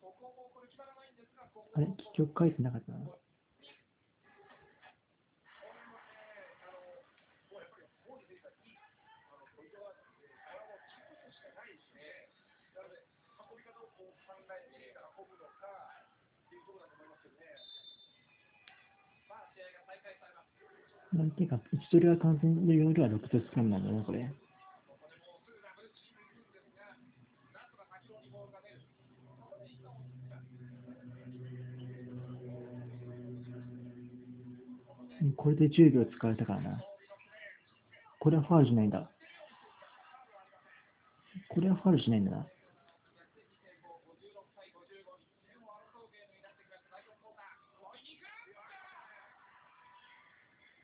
[0.00, 2.98] ここもこれ決まらないんですが、ここあれ結局書いてなかったな。
[2.98, 3.20] これは
[6.00, 6.80] ね、あの、
[7.52, 12.32] もうやっぱりホール選手がいい、あの、ポイントガードなんで、これはもうキックしかないですね。
[12.74, 13.04] なので、
[13.38, 14.69] 運び方をこう考え
[21.12, 24.30] なんていうか、位置取りは完全で夜は6節間なんだな、これ。
[35.36, 36.80] これで10秒使われたからな。
[38.18, 39.10] これはファウルしないんだ。
[41.48, 42.44] これはファウルしないんだな。
[42.44, 42.46] 56
[44.56, 44.84] 対55
[45.20, 46.92] に点を争うゲームになってきました。
[46.92, 47.80] 第4クォーター。
[47.80, 48.52] 追いに行く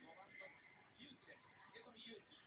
[0.04, 0.48] 5番の
[1.00, 1.44] 勇気です。
[1.72, 2.40] 重富勇気。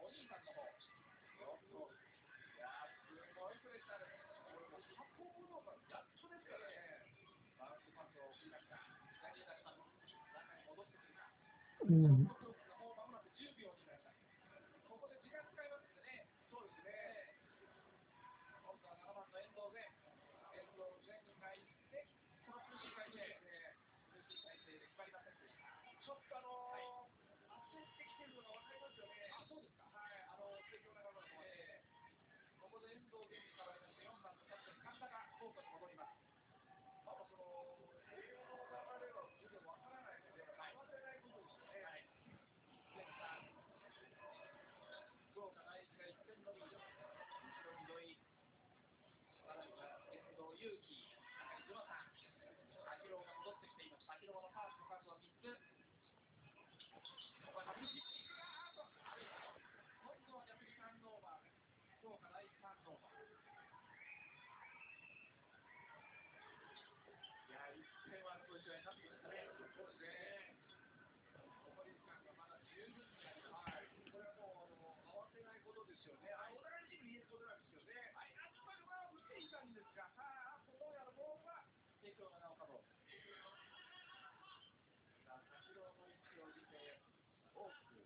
[0.00, 0.64] お兄さんの方。
[0.64, 4.28] よくいやー、すごいプレッシャーです。
[4.52, 6.88] これもう運ぶのがやっとですからね。
[11.88, 11.94] バ
[54.64, 54.84] ウンド
[62.58, 63.78] パスを送りました。
[66.48, 67.14] 左へ出します。
[67.14, 68.48] 中に戻ってくるか。
[68.48, 69.46] うん、試合になってきましたね。
[69.48, 70.58] そうですね。
[71.62, 73.70] 残り時間がまだ十分にあります。
[73.70, 73.88] はい。
[74.10, 76.34] これはもう、あの、慌てないことですよね。
[76.34, 78.12] あ、お互いに言えることなんですよね。
[78.18, 78.34] はい。
[78.34, 81.62] あ、これは打っていたんですが、さあ、どうやらボールは、
[82.02, 82.98] 帝京長岡ボール。
[85.24, 87.00] さあ、先ほどの位置を見て、
[87.54, 88.04] 大きく、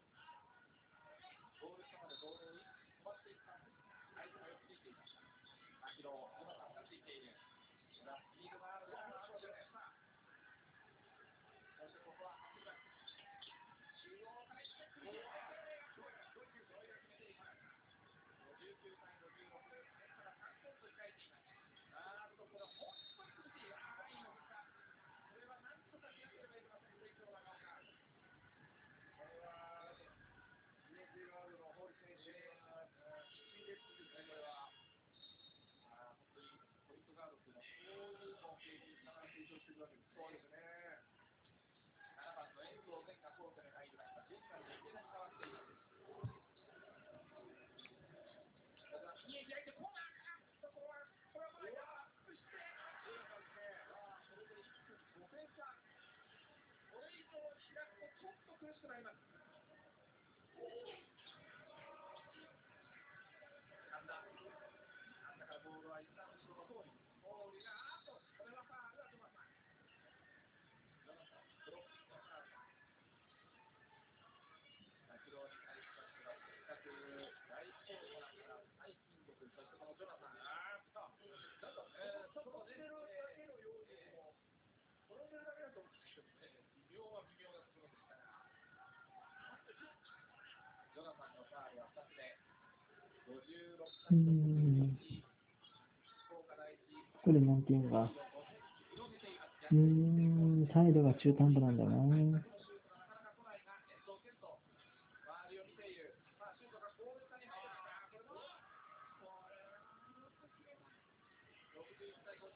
[1.63, 3.79] ゴール下までボールを飛ばしていったんです。
[4.19, 5.92] 相手がよくついていました。
[6.03, 7.31] 先ほど、小田さんがついている。
[7.95, 8.03] ス
[8.35, 8.42] ピー
[39.53, 40.17] 張しているわけです。
[40.17, 40.57] そうですね。
[42.09, 44.25] 7番の遠藤前がコートに入りました。
[44.33, 45.77] 現在の池田に代わっています。
[49.29, 51.05] 右へ開いてコーナーから、ここは、
[51.37, 51.85] これは前だ。
[52.25, 52.57] そして、
[53.05, 53.77] そうなんですね。
[53.93, 55.69] あーこれで一気に5点差。
[56.89, 59.21] これ以上開くとちょっと苦しくなります。
[63.93, 64.17] なんだ。
[64.17, 66.97] なんだからボールは一旦後ろの方に。
[67.21, 69.53] ボールが、あーっと、これはファールだと思います。
[71.63, 72.59] ブロックのファールだ。
[75.07, 76.91] 先ほどに対しましては、せっかく
[77.47, 80.99] 大コーナーから最金属、そしてこのジョナサン、あーっと、
[81.63, 84.35] なんか、えー、ちょっとね、だけのようにも、
[85.07, 88.51] 転んでるだけだと思うんですけどね、微妙は微妙なところでしたが、
[90.91, 92.27] ジョナサンのファールは2つ目、
[93.22, 93.22] 56
[94.11, 94.99] うん。
[97.23, 98.13] これなんていうのか。
[99.73, 101.91] うん、態度が中途半端なんだな。
[101.97, 102.19] なかなか
[103.33, 104.53] 来ないが、遠藤健人、周
[105.49, 106.13] りを見ている。
[106.37, 108.05] さあ、シュートがゴール下に入るかな。
[108.13, 108.53] これも、これは、
[111.73, 111.81] 61
[112.21, 112.53] 対58。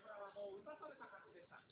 [0.00, 1.60] 今はもう打たされた感じでした。
[1.60, 1.68] こ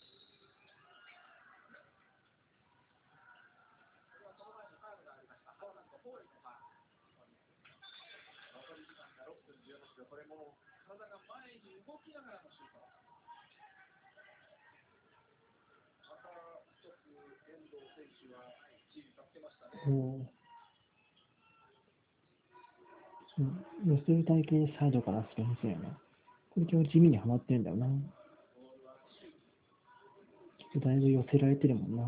[4.20, 5.56] れはその前にファウルがありました。
[5.56, 6.76] ポーランド、ポーレンのファウル。
[8.60, 10.04] 残り時間が6分18秒。
[10.04, 10.52] これも
[10.90, 12.82] 体が前に動きながらのシュート。
[16.10, 16.34] また
[16.74, 17.06] 一つ
[17.46, 18.42] 遠藤選手は
[18.90, 19.86] チーム助けましたね。
[23.38, 25.94] うん、寄せる体型サイドからスペンスやな。
[26.50, 27.86] これ今日地味にはまってるんだよな。
[27.86, 32.02] ちょっとだいぶ寄せられてるもんな。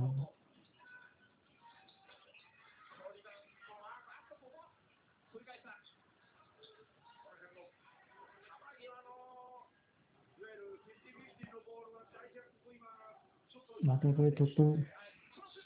[13.83, 14.77] またこれとっと、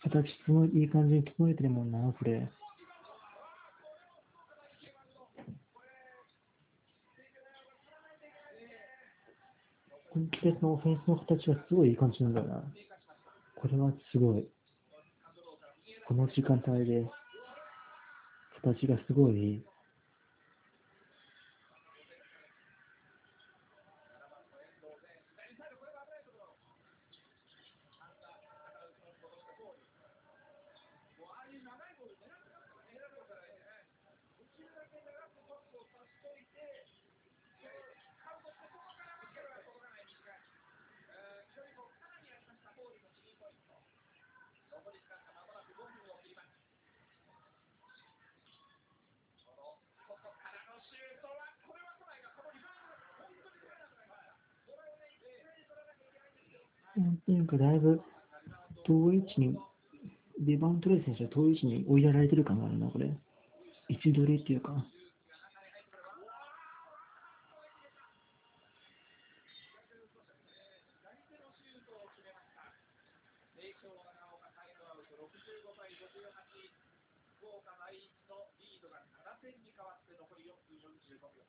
[0.05, 2.49] 形整えいい感じに整えてるもんな、これ。
[10.15, 12.65] 本気でそのオフェンスの形がすごいいい感じなんだな。
[13.57, 14.49] これはすごい。
[16.09, 17.05] この時間帯で、
[18.63, 19.65] 形がすごいいい。
[31.17, 33.89] もうああいう長いボール狙ってますからね、選ぶからね。
[34.37, 36.61] できるだけ長くパスをさしといて、
[37.61, 37.69] で
[38.21, 40.41] カウントしてそこから受けるは届かない短い。
[41.09, 43.81] えー距離もかなりありました、ホールのスリーポイント。
[44.69, 46.53] 残り時間がまもなく5分を切ります。
[49.47, 54.37] この外からのシュートは、これは来ないが、このリバウンドが本当に取れなくなりました。
[54.69, 56.21] これをね、一斉に取らなきゃいけ
[57.01, 57.17] なん。
[57.19, 58.01] ていうか、だいぶ
[58.85, 59.59] 遠い位置に、
[60.41, 63.13] リバウントレー選手は遠い位置に追いやられてる感があるな、これ。
[63.89, 64.73] 位置取りっていうか。
[73.55, 76.11] 帝京長岡タイムアウト65対58
[77.39, 81.47] 福岡第一のリードが7点に変わって残り4分45秒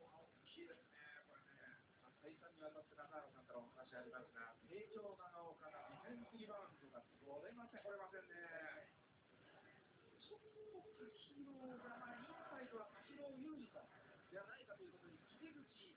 [0.00, 0.08] 大
[0.48, 0.96] きいですね
[1.28, 1.76] これね
[2.24, 5.12] 再三にわたって中原さんからお話ありますが帝京長
[5.44, 7.04] 岡がディフェンスリバウンドが
[7.80, 8.92] 取れません取れませんね
[10.20, 13.80] ちょっと滝野がまあインサイドは滝野有利か
[14.28, 15.96] ではないかということに木口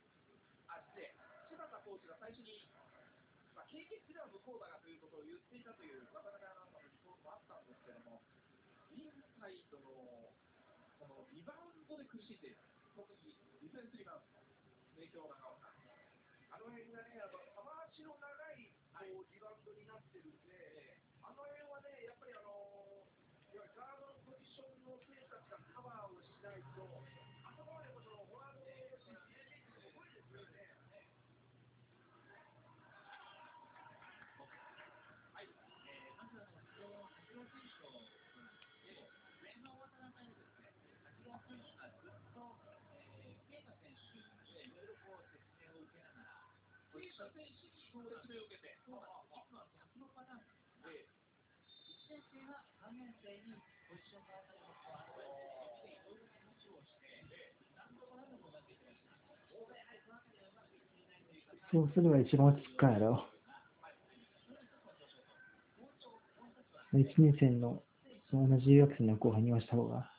[0.72, 1.12] あ失礼
[1.52, 2.68] 柴田コーチが最初に
[3.56, 8.20] まあ、経験値では向こうだがということを言っていたという渡辺アナウンサーのリポートもあったんですけれども、
[8.92, 10.28] インサイドの
[11.00, 12.60] このリバウンドで苦しんでいる、
[12.92, 13.32] 特に
[13.64, 14.44] ディフェンスリバウンド、
[15.00, 15.72] 帝京長岡。
[16.52, 18.28] あの辺がね、あの球足の長
[18.60, 20.75] いこうリバウンドになってるんで、
[47.16, 53.56] ポジション選手に説明を受けて、そうなんです実は逆のパターンなんですが、1年生は3年生に
[53.88, 57.08] ポジションが当たりますと、アドバイスをして、いろいろな話をして、
[57.72, 59.16] なんとかなるものができました。
[59.48, 63.32] 大体、はい、そのあたりはうまくいっていないというか、そうすれば一番落ち着くかやろ。
[66.92, 67.80] 1年生の
[68.36, 70.15] 同じ留学生の後輩に言わした方が。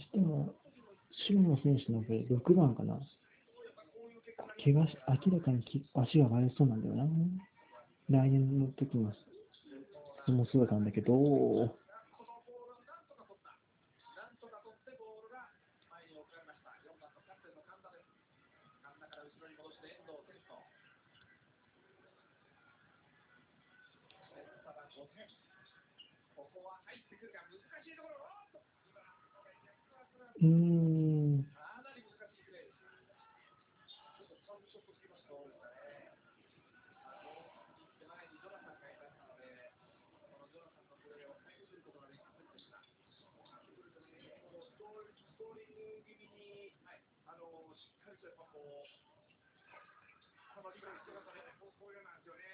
[0.00, 0.52] しても、
[1.12, 2.98] 白の選手のこれ6番かな。
[4.62, 7.04] 怪我し、明らかにき足が割れそうなんだよな。
[8.10, 9.12] 来年の時も、
[10.24, 11.78] それもそうだったんだけど、こ
[30.42, 31.44] の
[48.20, 52.44] とやっぱこう、このリバウンドがね、こうこういうなんですよね。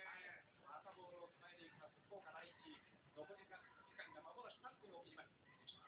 [0.63, 1.99] 朝ボールをつないでいきます。
[2.07, 2.55] 福岡第一。
[3.19, 5.35] 残り時間時間がまもなく3分を切ります。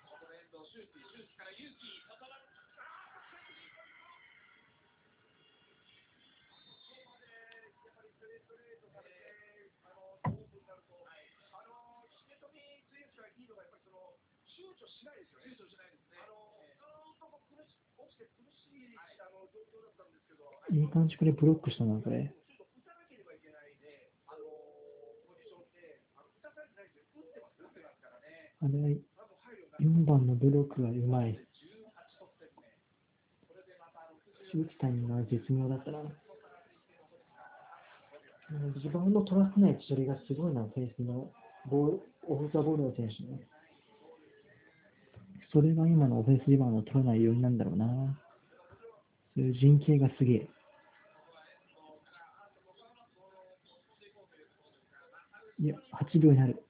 [0.02, 2.26] ここで遠藤周輝、周輝から勇気、外側。
[2.26, 2.50] やっ
[7.94, 15.54] ぱりストレートレートされて、あの勝負になると、あの重富選手がいいのが、やっぱりその躊躇しないですよね。
[15.54, 16.18] 躊躇しないですね。
[16.18, 18.07] あのずーっとこう苦し落ちて苦し
[20.70, 22.32] い、い感じこれブロックしたな、これ。
[28.60, 29.00] あ、れ、
[29.80, 31.38] 4番のブロックがうまい。
[34.54, 35.98] 打つタイミングが絶妙だったな。
[36.00, 36.08] うん
[38.50, 41.30] リバウンド取らせない処理がすごいな、フェイスの
[41.66, 43.46] ボール、オフザボールの選手ね。
[45.52, 47.86] それが今のオフェンスリバウンドを取らない要因なんだろうな。
[49.34, 50.48] そういう陣形がすげえ。
[55.60, 56.64] いや、8秒になる。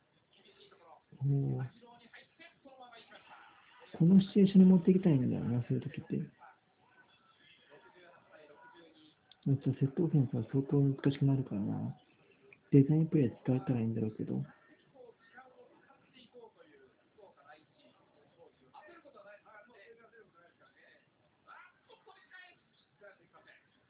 [3.98, 6.16] このシチュエーションに持っていきたいんだよな、そういう時って。
[9.46, 11.96] セットオフェンスは相当難しくなるからな。
[12.70, 14.44] デザインプレー使えたらいいんだろうけど。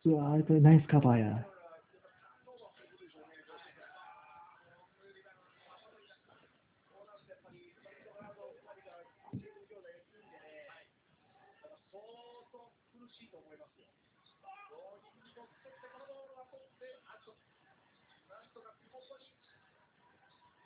[0.04, 1.46] うわー、これナイスカバーや。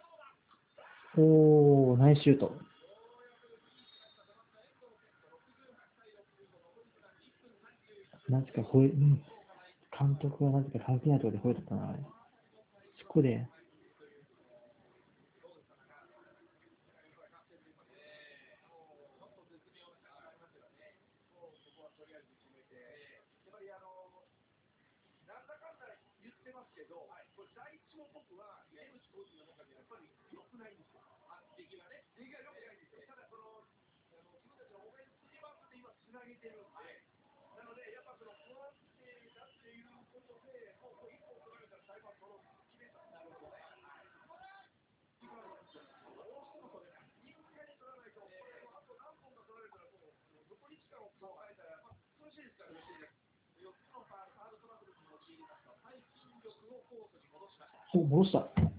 [0.00, 0.32] どうだ
[1.20, 2.56] おー、ナイスシュート。
[8.28, 9.22] なぜか吠え、うん。
[9.98, 11.98] 監督はなぜか関係ないところで吠えとったな、あれ。
[13.00, 13.48] そこで、やっ
[23.48, 24.22] ぱりあの、
[25.26, 31.02] なんだかんだ言ってますけど、これ第一の僕は、江口コーチの中でやっぱり良くないんですよ。
[31.26, 32.06] あ出来がね。
[32.14, 33.02] 出来が良くないんですよ。
[33.02, 37.04] ただこの、あの自分たちのオフェンスリバウンドで今つなげてるんで、
[37.60, 39.04] なので、やっぱその不安定
[39.36, 43.68] だっていうことで、もう一本取られたら裁判取ろうと決めたんだろうね。
[45.20, 47.12] 今のどうしても取れない。
[47.20, 52.80] 一回取らないと、これもあと何本か取られたら、もう残り時間を考えたら、まあ、苦しいですからね。
[53.60, 55.76] 4つのファールトラブルに陥りました。
[55.84, 58.00] 最筋力をコートに戻しました。
[58.00, 58.77] 戻した。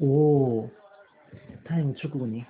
[0.00, 0.70] おー、
[1.64, 2.46] タイム直後に。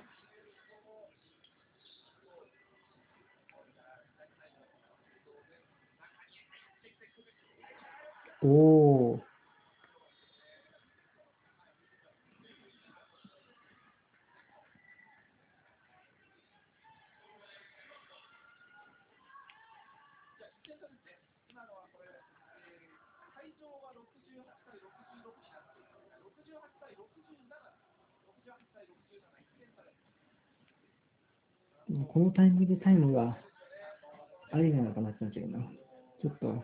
[8.41, 9.35] おー。
[26.45, 28.29] 68対66になっています。
[28.29, 28.85] 68対67。
[28.85, 30.05] 68対67、1点差です。
[32.13, 33.37] このタイミングでタイムが
[34.51, 35.59] ありなのかなってなっちゃうな。
[36.21, 36.63] ちょっと、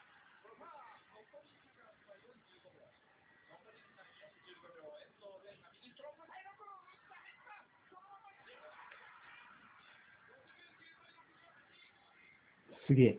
[12.92, 13.18] すげえ。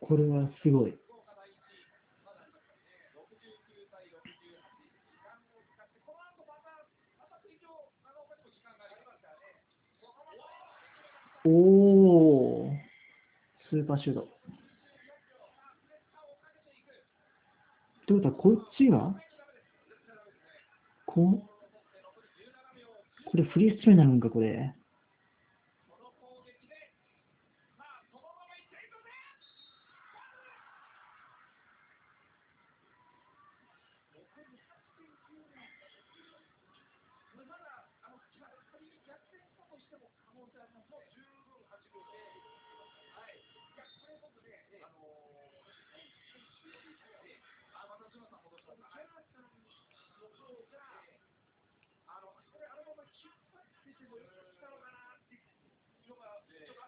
[0.00, 0.96] これはすごい。
[11.46, 12.72] おお
[13.68, 14.20] スーパーシュート。
[14.20, 14.24] っ
[18.06, 19.12] てことは、こっちが？
[21.06, 21.42] こ
[23.24, 24.72] これフリースタイになるんか、これ。
[52.06, 55.50] あの、これあのまま引っ張っててもよかったのかなっていう
[56.06, 56.78] のが、ちょっと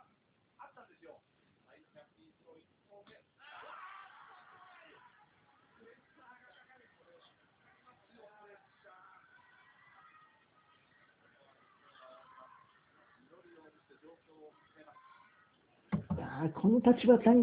[0.63, 1.19] あったんですよ。
[1.67, 3.19] はい、キャプテンスロー1本目。
[3.19, 3.27] プ
[5.83, 6.87] レッシャーがかかる。
[6.95, 7.35] これ、かか
[7.75, 9.27] りますよ、プレッシャー。
[13.27, 15.03] 祈りを見せ状況を変えます。
[16.23, 17.43] ああ、この立場なん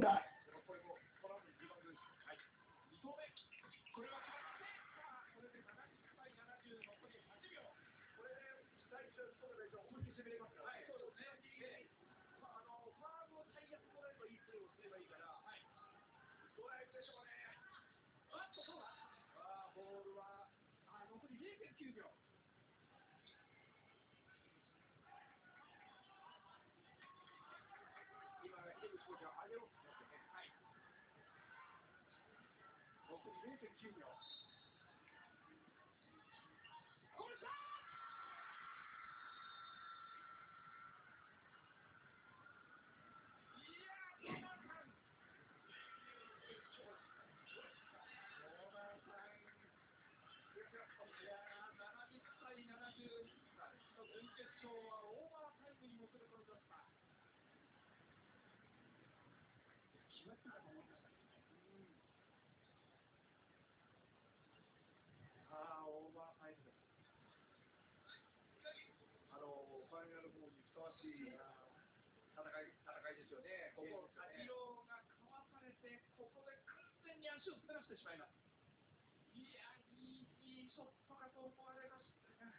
[60.43, 60.51] あ
[65.53, 66.59] あ、オーバーイ。
[69.31, 73.71] あの、ファイナルーにふさわしい戦い、戦いですよね。
[73.77, 74.27] ここ、が
[75.31, 76.75] わされて、ここで完
[77.07, 78.35] 全に足をらてしまいます。
[79.31, 82.51] いや、いい、ショットかと思われましたが。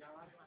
[0.00, 0.45] やられま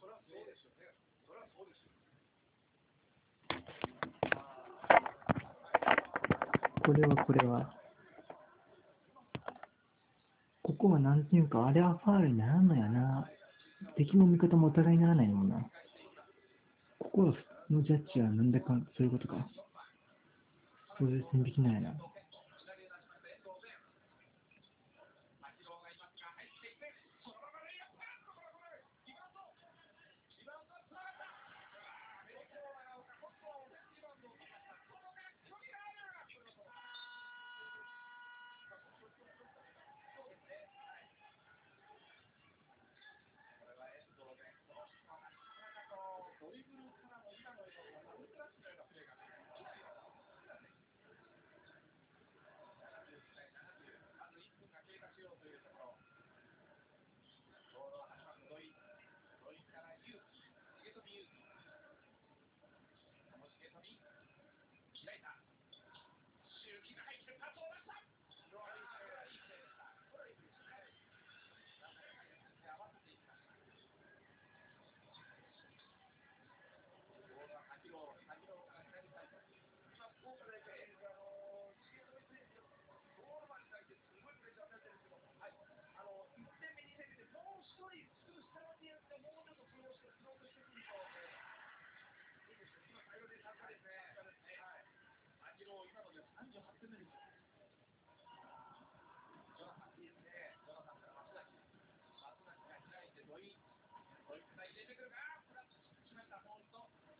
[0.00, 0.86] それはそうですよね。
[1.26, 1.90] それはそうですよ。
[1.92, 2.18] ね
[6.84, 7.74] これはこれは。
[10.62, 13.28] ここはなんていうか、あれはファールにならんのやな。
[13.96, 15.56] 敵も味方もお互いにならないもんな。
[16.98, 17.34] ここ
[17.70, 19.48] のジャッジはなんだかん、そういうことか。
[20.98, 21.94] そうでう線引きないな。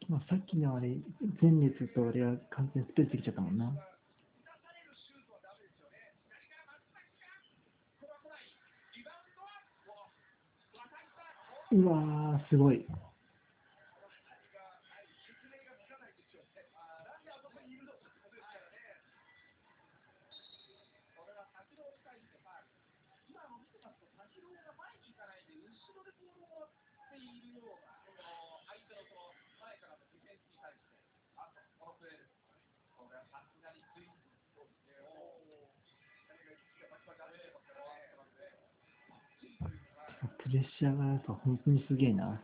[0.09, 0.97] まあ、さっきのあれ、
[1.43, 3.71] 前列とあれは完全スペースできちゃったもんな。
[11.71, 12.87] うわー、すごい。
[40.49, 42.43] プレッシャーがやっぱ本当にすげえな。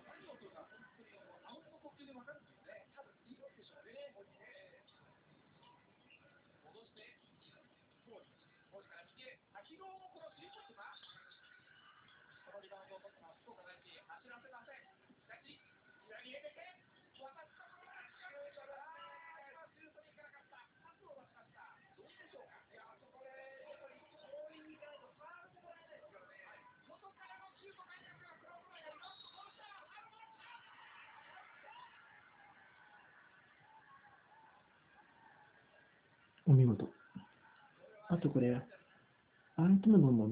[36.55, 36.89] 見事。
[38.09, 38.61] あとこれ、
[39.57, 40.31] 相手の分も、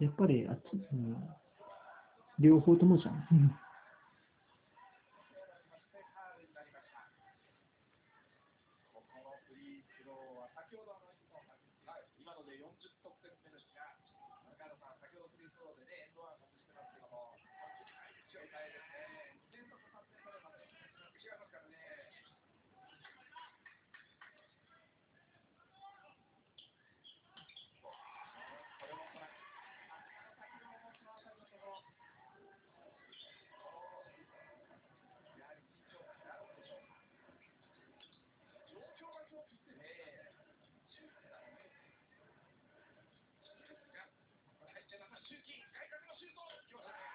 [0.00, 1.16] やっぱりあっち、うん、
[2.38, 3.26] 両方ともじゃん。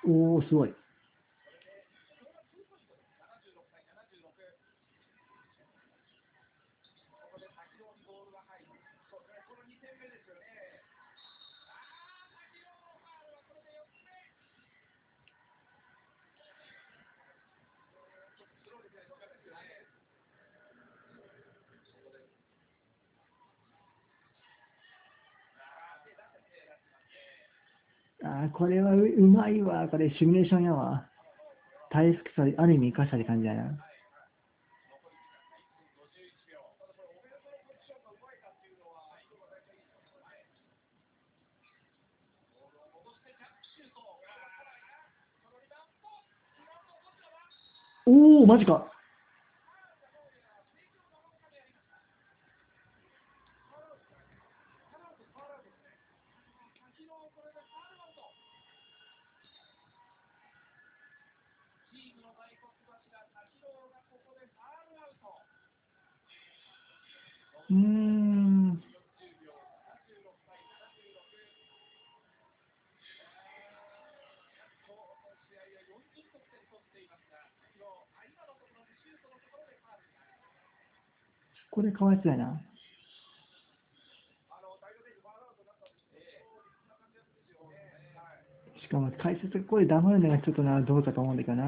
[0.08, 0.74] おおすごい。
[28.50, 29.88] これはううまいわ。
[29.88, 31.08] これシミュレーションやわ。
[31.92, 33.78] 回復さ、ある意味生かしたって感じだな。
[48.08, 48.95] おお、マジか。
[67.70, 68.84] うーん。
[81.72, 82.62] これかわいそうやな。
[88.82, 91.66] しかも解説がこれ黙るのがちょっとな、どうかと思うんだけどな。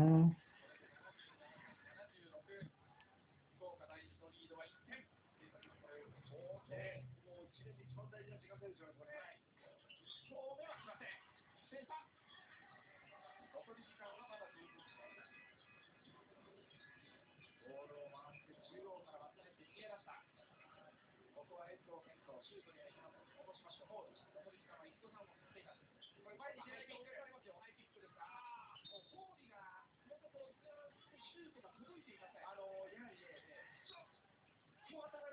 [34.97, 35.26] want to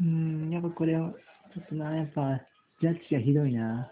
[0.00, 1.10] うん、やっぱこれは、
[1.52, 2.40] ちょっとな、やっぱ、
[2.80, 3.90] ジャッジがひどいな。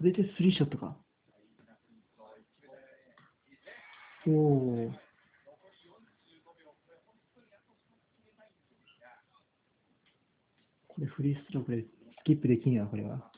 [0.00, 0.96] これでスリーショットか。
[4.26, 4.92] おお。
[10.88, 11.86] これフリースロー、これス
[12.24, 13.30] キップできんや、これは。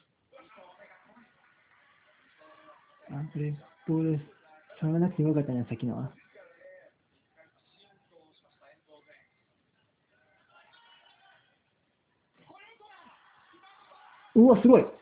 [3.10, 3.56] あ、これ、
[3.88, 4.20] ボール、
[4.80, 6.12] 触らなくてよかったね、さっきのは。
[14.36, 15.01] うわ、すごい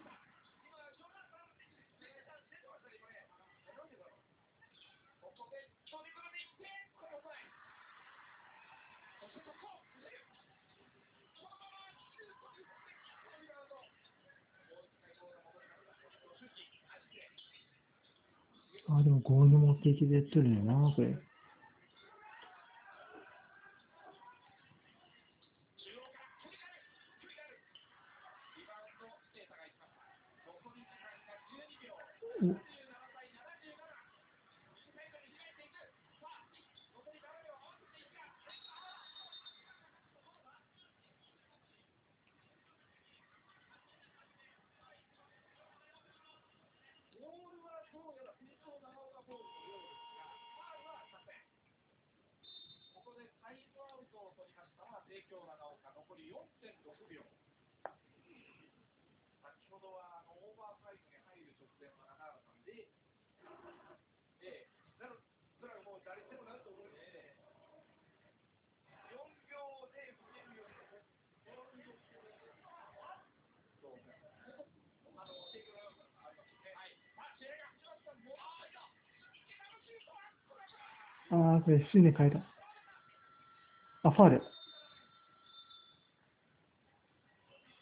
[19.23, 21.17] 合の目的でやってるんだよな、これ。
[32.43, 32.47] お
[52.95, 57.25] ここでタイムアウトを取りましたのは帝京長岡残り4.6秒。
[59.41, 62.93] 先ほどはあのオーバータイムに入る直前の中原さんで
[64.45, 65.01] ええ。
[65.01, 65.17] なる
[65.57, 66.61] それはもう誰でもなる。
[66.61, 67.01] と思うんで
[69.09, 69.17] 4
[69.49, 71.01] 秒で受けるよりも
[71.49, 71.97] 4秒
[73.81, 73.97] そう
[75.17, 76.77] あの帝京長岡ありますね。
[76.77, 76.93] はい。
[77.17, 78.13] あ試合が始まった。
[78.13, 78.85] もうああいや
[79.33, 82.45] 池田のシュートはこれはあー、これ、シーンで変えた。
[84.05, 84.60] あ、ファール。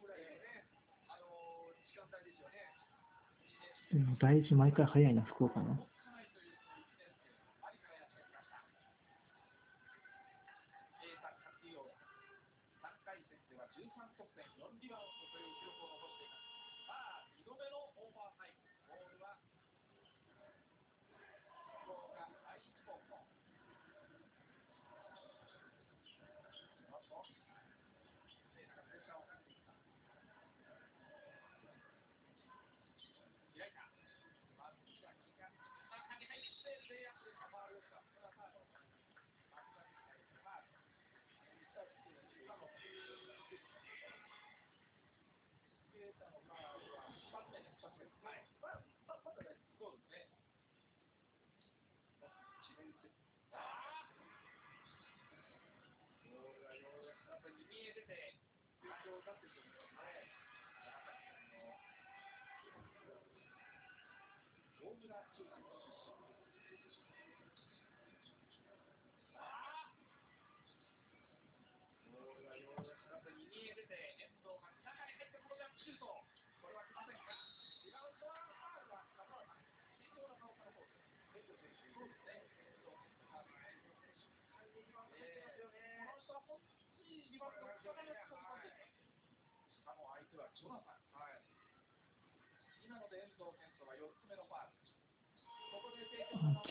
[0.00, 0.64] ぐらいのね、
[1.08, 2.68] あのー、時間帯ですよね。
[3.92, 5.86] でも第一毎回早いな、福岡の。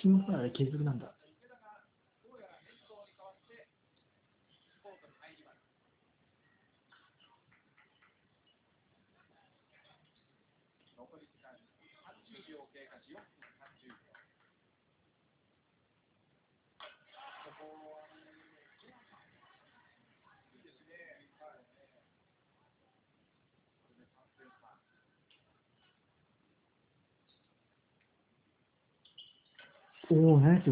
[0.04, 1.16] チームファウル継続なんだ。
[1.24, 1.80] 池田が
[2.28, 3.72] どうやら遠藤に代わって
[4.84, 5.64] コートに入ります。
[11.00, 14.12] 残り時間30秒経過し4分30秒。
[17.48, 18.12] ここは、
[18.76, 19.32] ジョナサン
[20.52, 21.32] いいですね。
[21.40, 21.64] はい。
[21.64, 21.80] こ
[23.88, 24.76] れで3点差。
[30.10, 30.70] おお、ナイス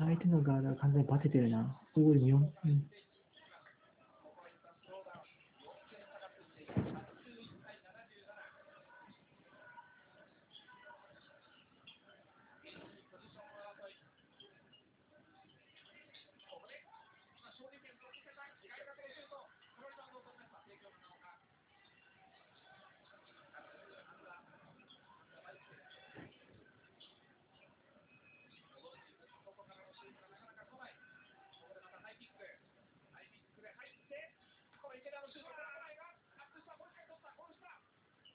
[0.00, 1.78] 相手のガードが完全にバテてるな。
[1.94, 2.86] おお、でも4、うん。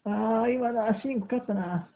[0.05, 1.89] ああ、今の足にかかったな。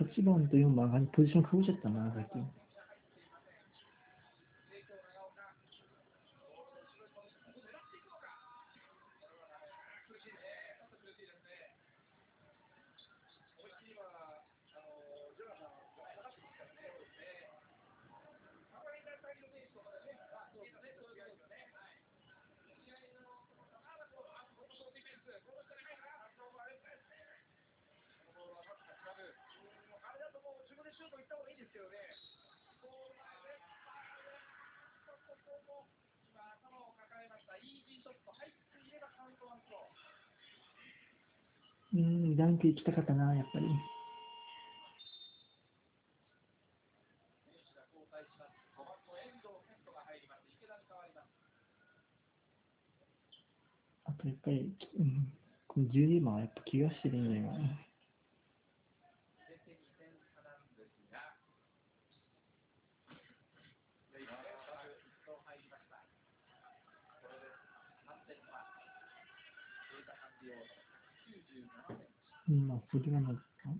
[0.00, 2.10] 8番と4番がポジション変わっちゃったな、
[31.74, 32.14] 最近。
[41.94, 43.66] うん、ダンク行きたかったな、やっぱり。
[54.06, 55.32] あとやっぱり、うん、
[55.66, 57.93] この12番はやっぱ怪我してるんだよな。
[72.46, 73.70] 今、これがなかった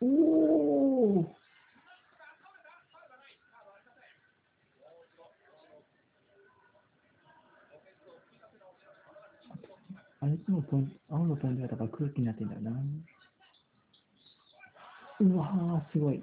[0.00, 1.36] おお
[10.20, 10.64] あいつも
[11.10, 12.70] 青のポンジャとか空気になってんだよな。
[15.20, 16.22] うわー、すごい。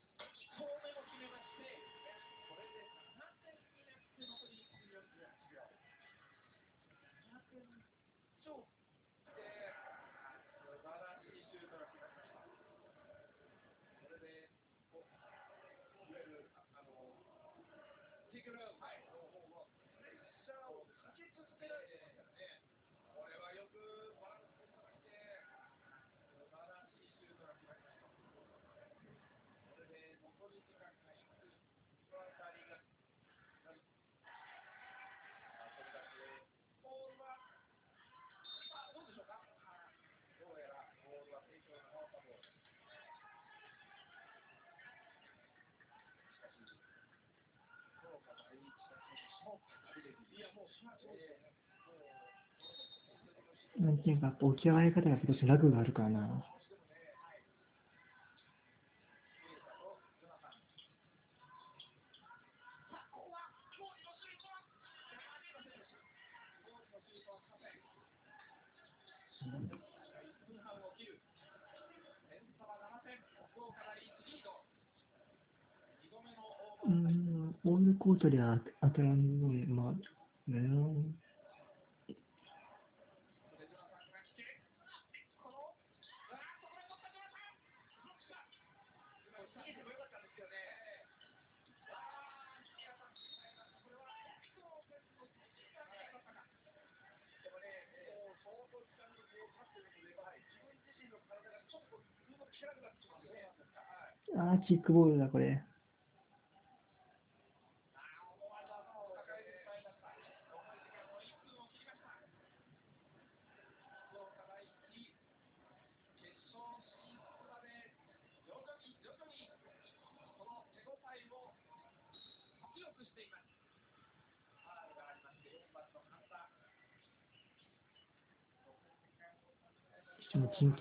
[53.79, 56.45] なんていうか、起き上がり方が少しラグがあるからな。
[76.83, 80.20] うん、オールコートでは当たらんので、まあ、
[80.51, 81.21] ね。
[104.37, 105.61] ああ、キックボールだ、これ。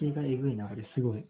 [0.00, 1.28] 系がえぐいな、あれ、すごい。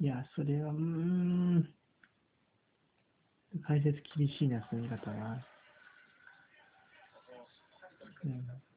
[0.00, 1.74] いや、それは、うん。
[3.62, 5.46] 解説厳しいな、そういう方は。
[8.24, 8.69] うん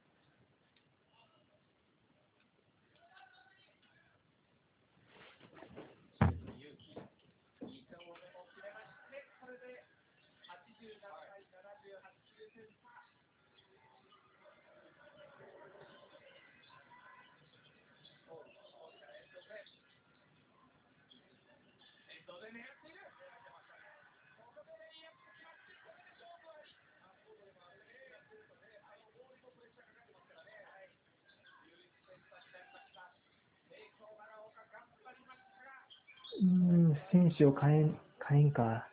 [36.43, 37.97] うん、選手を変えん、
[38.27, 38.85] 変えんか。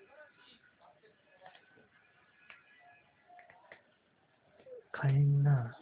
[5.02, 5.79] 変えんな。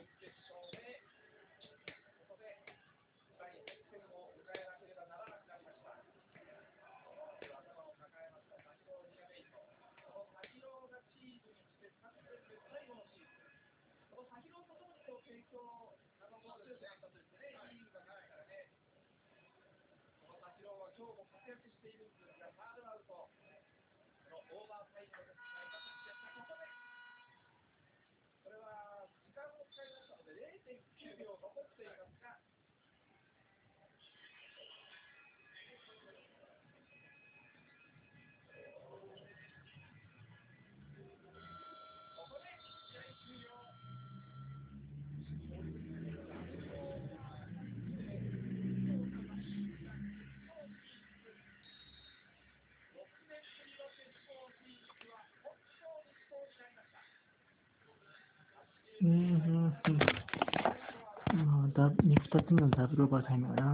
[58.98, 59.98] হুম হুম হুম
[61.50, 63.68] অঁ তাৰ নেক্সটত তুমি ওদালগুৰিৰ পৰা চাই ল'বা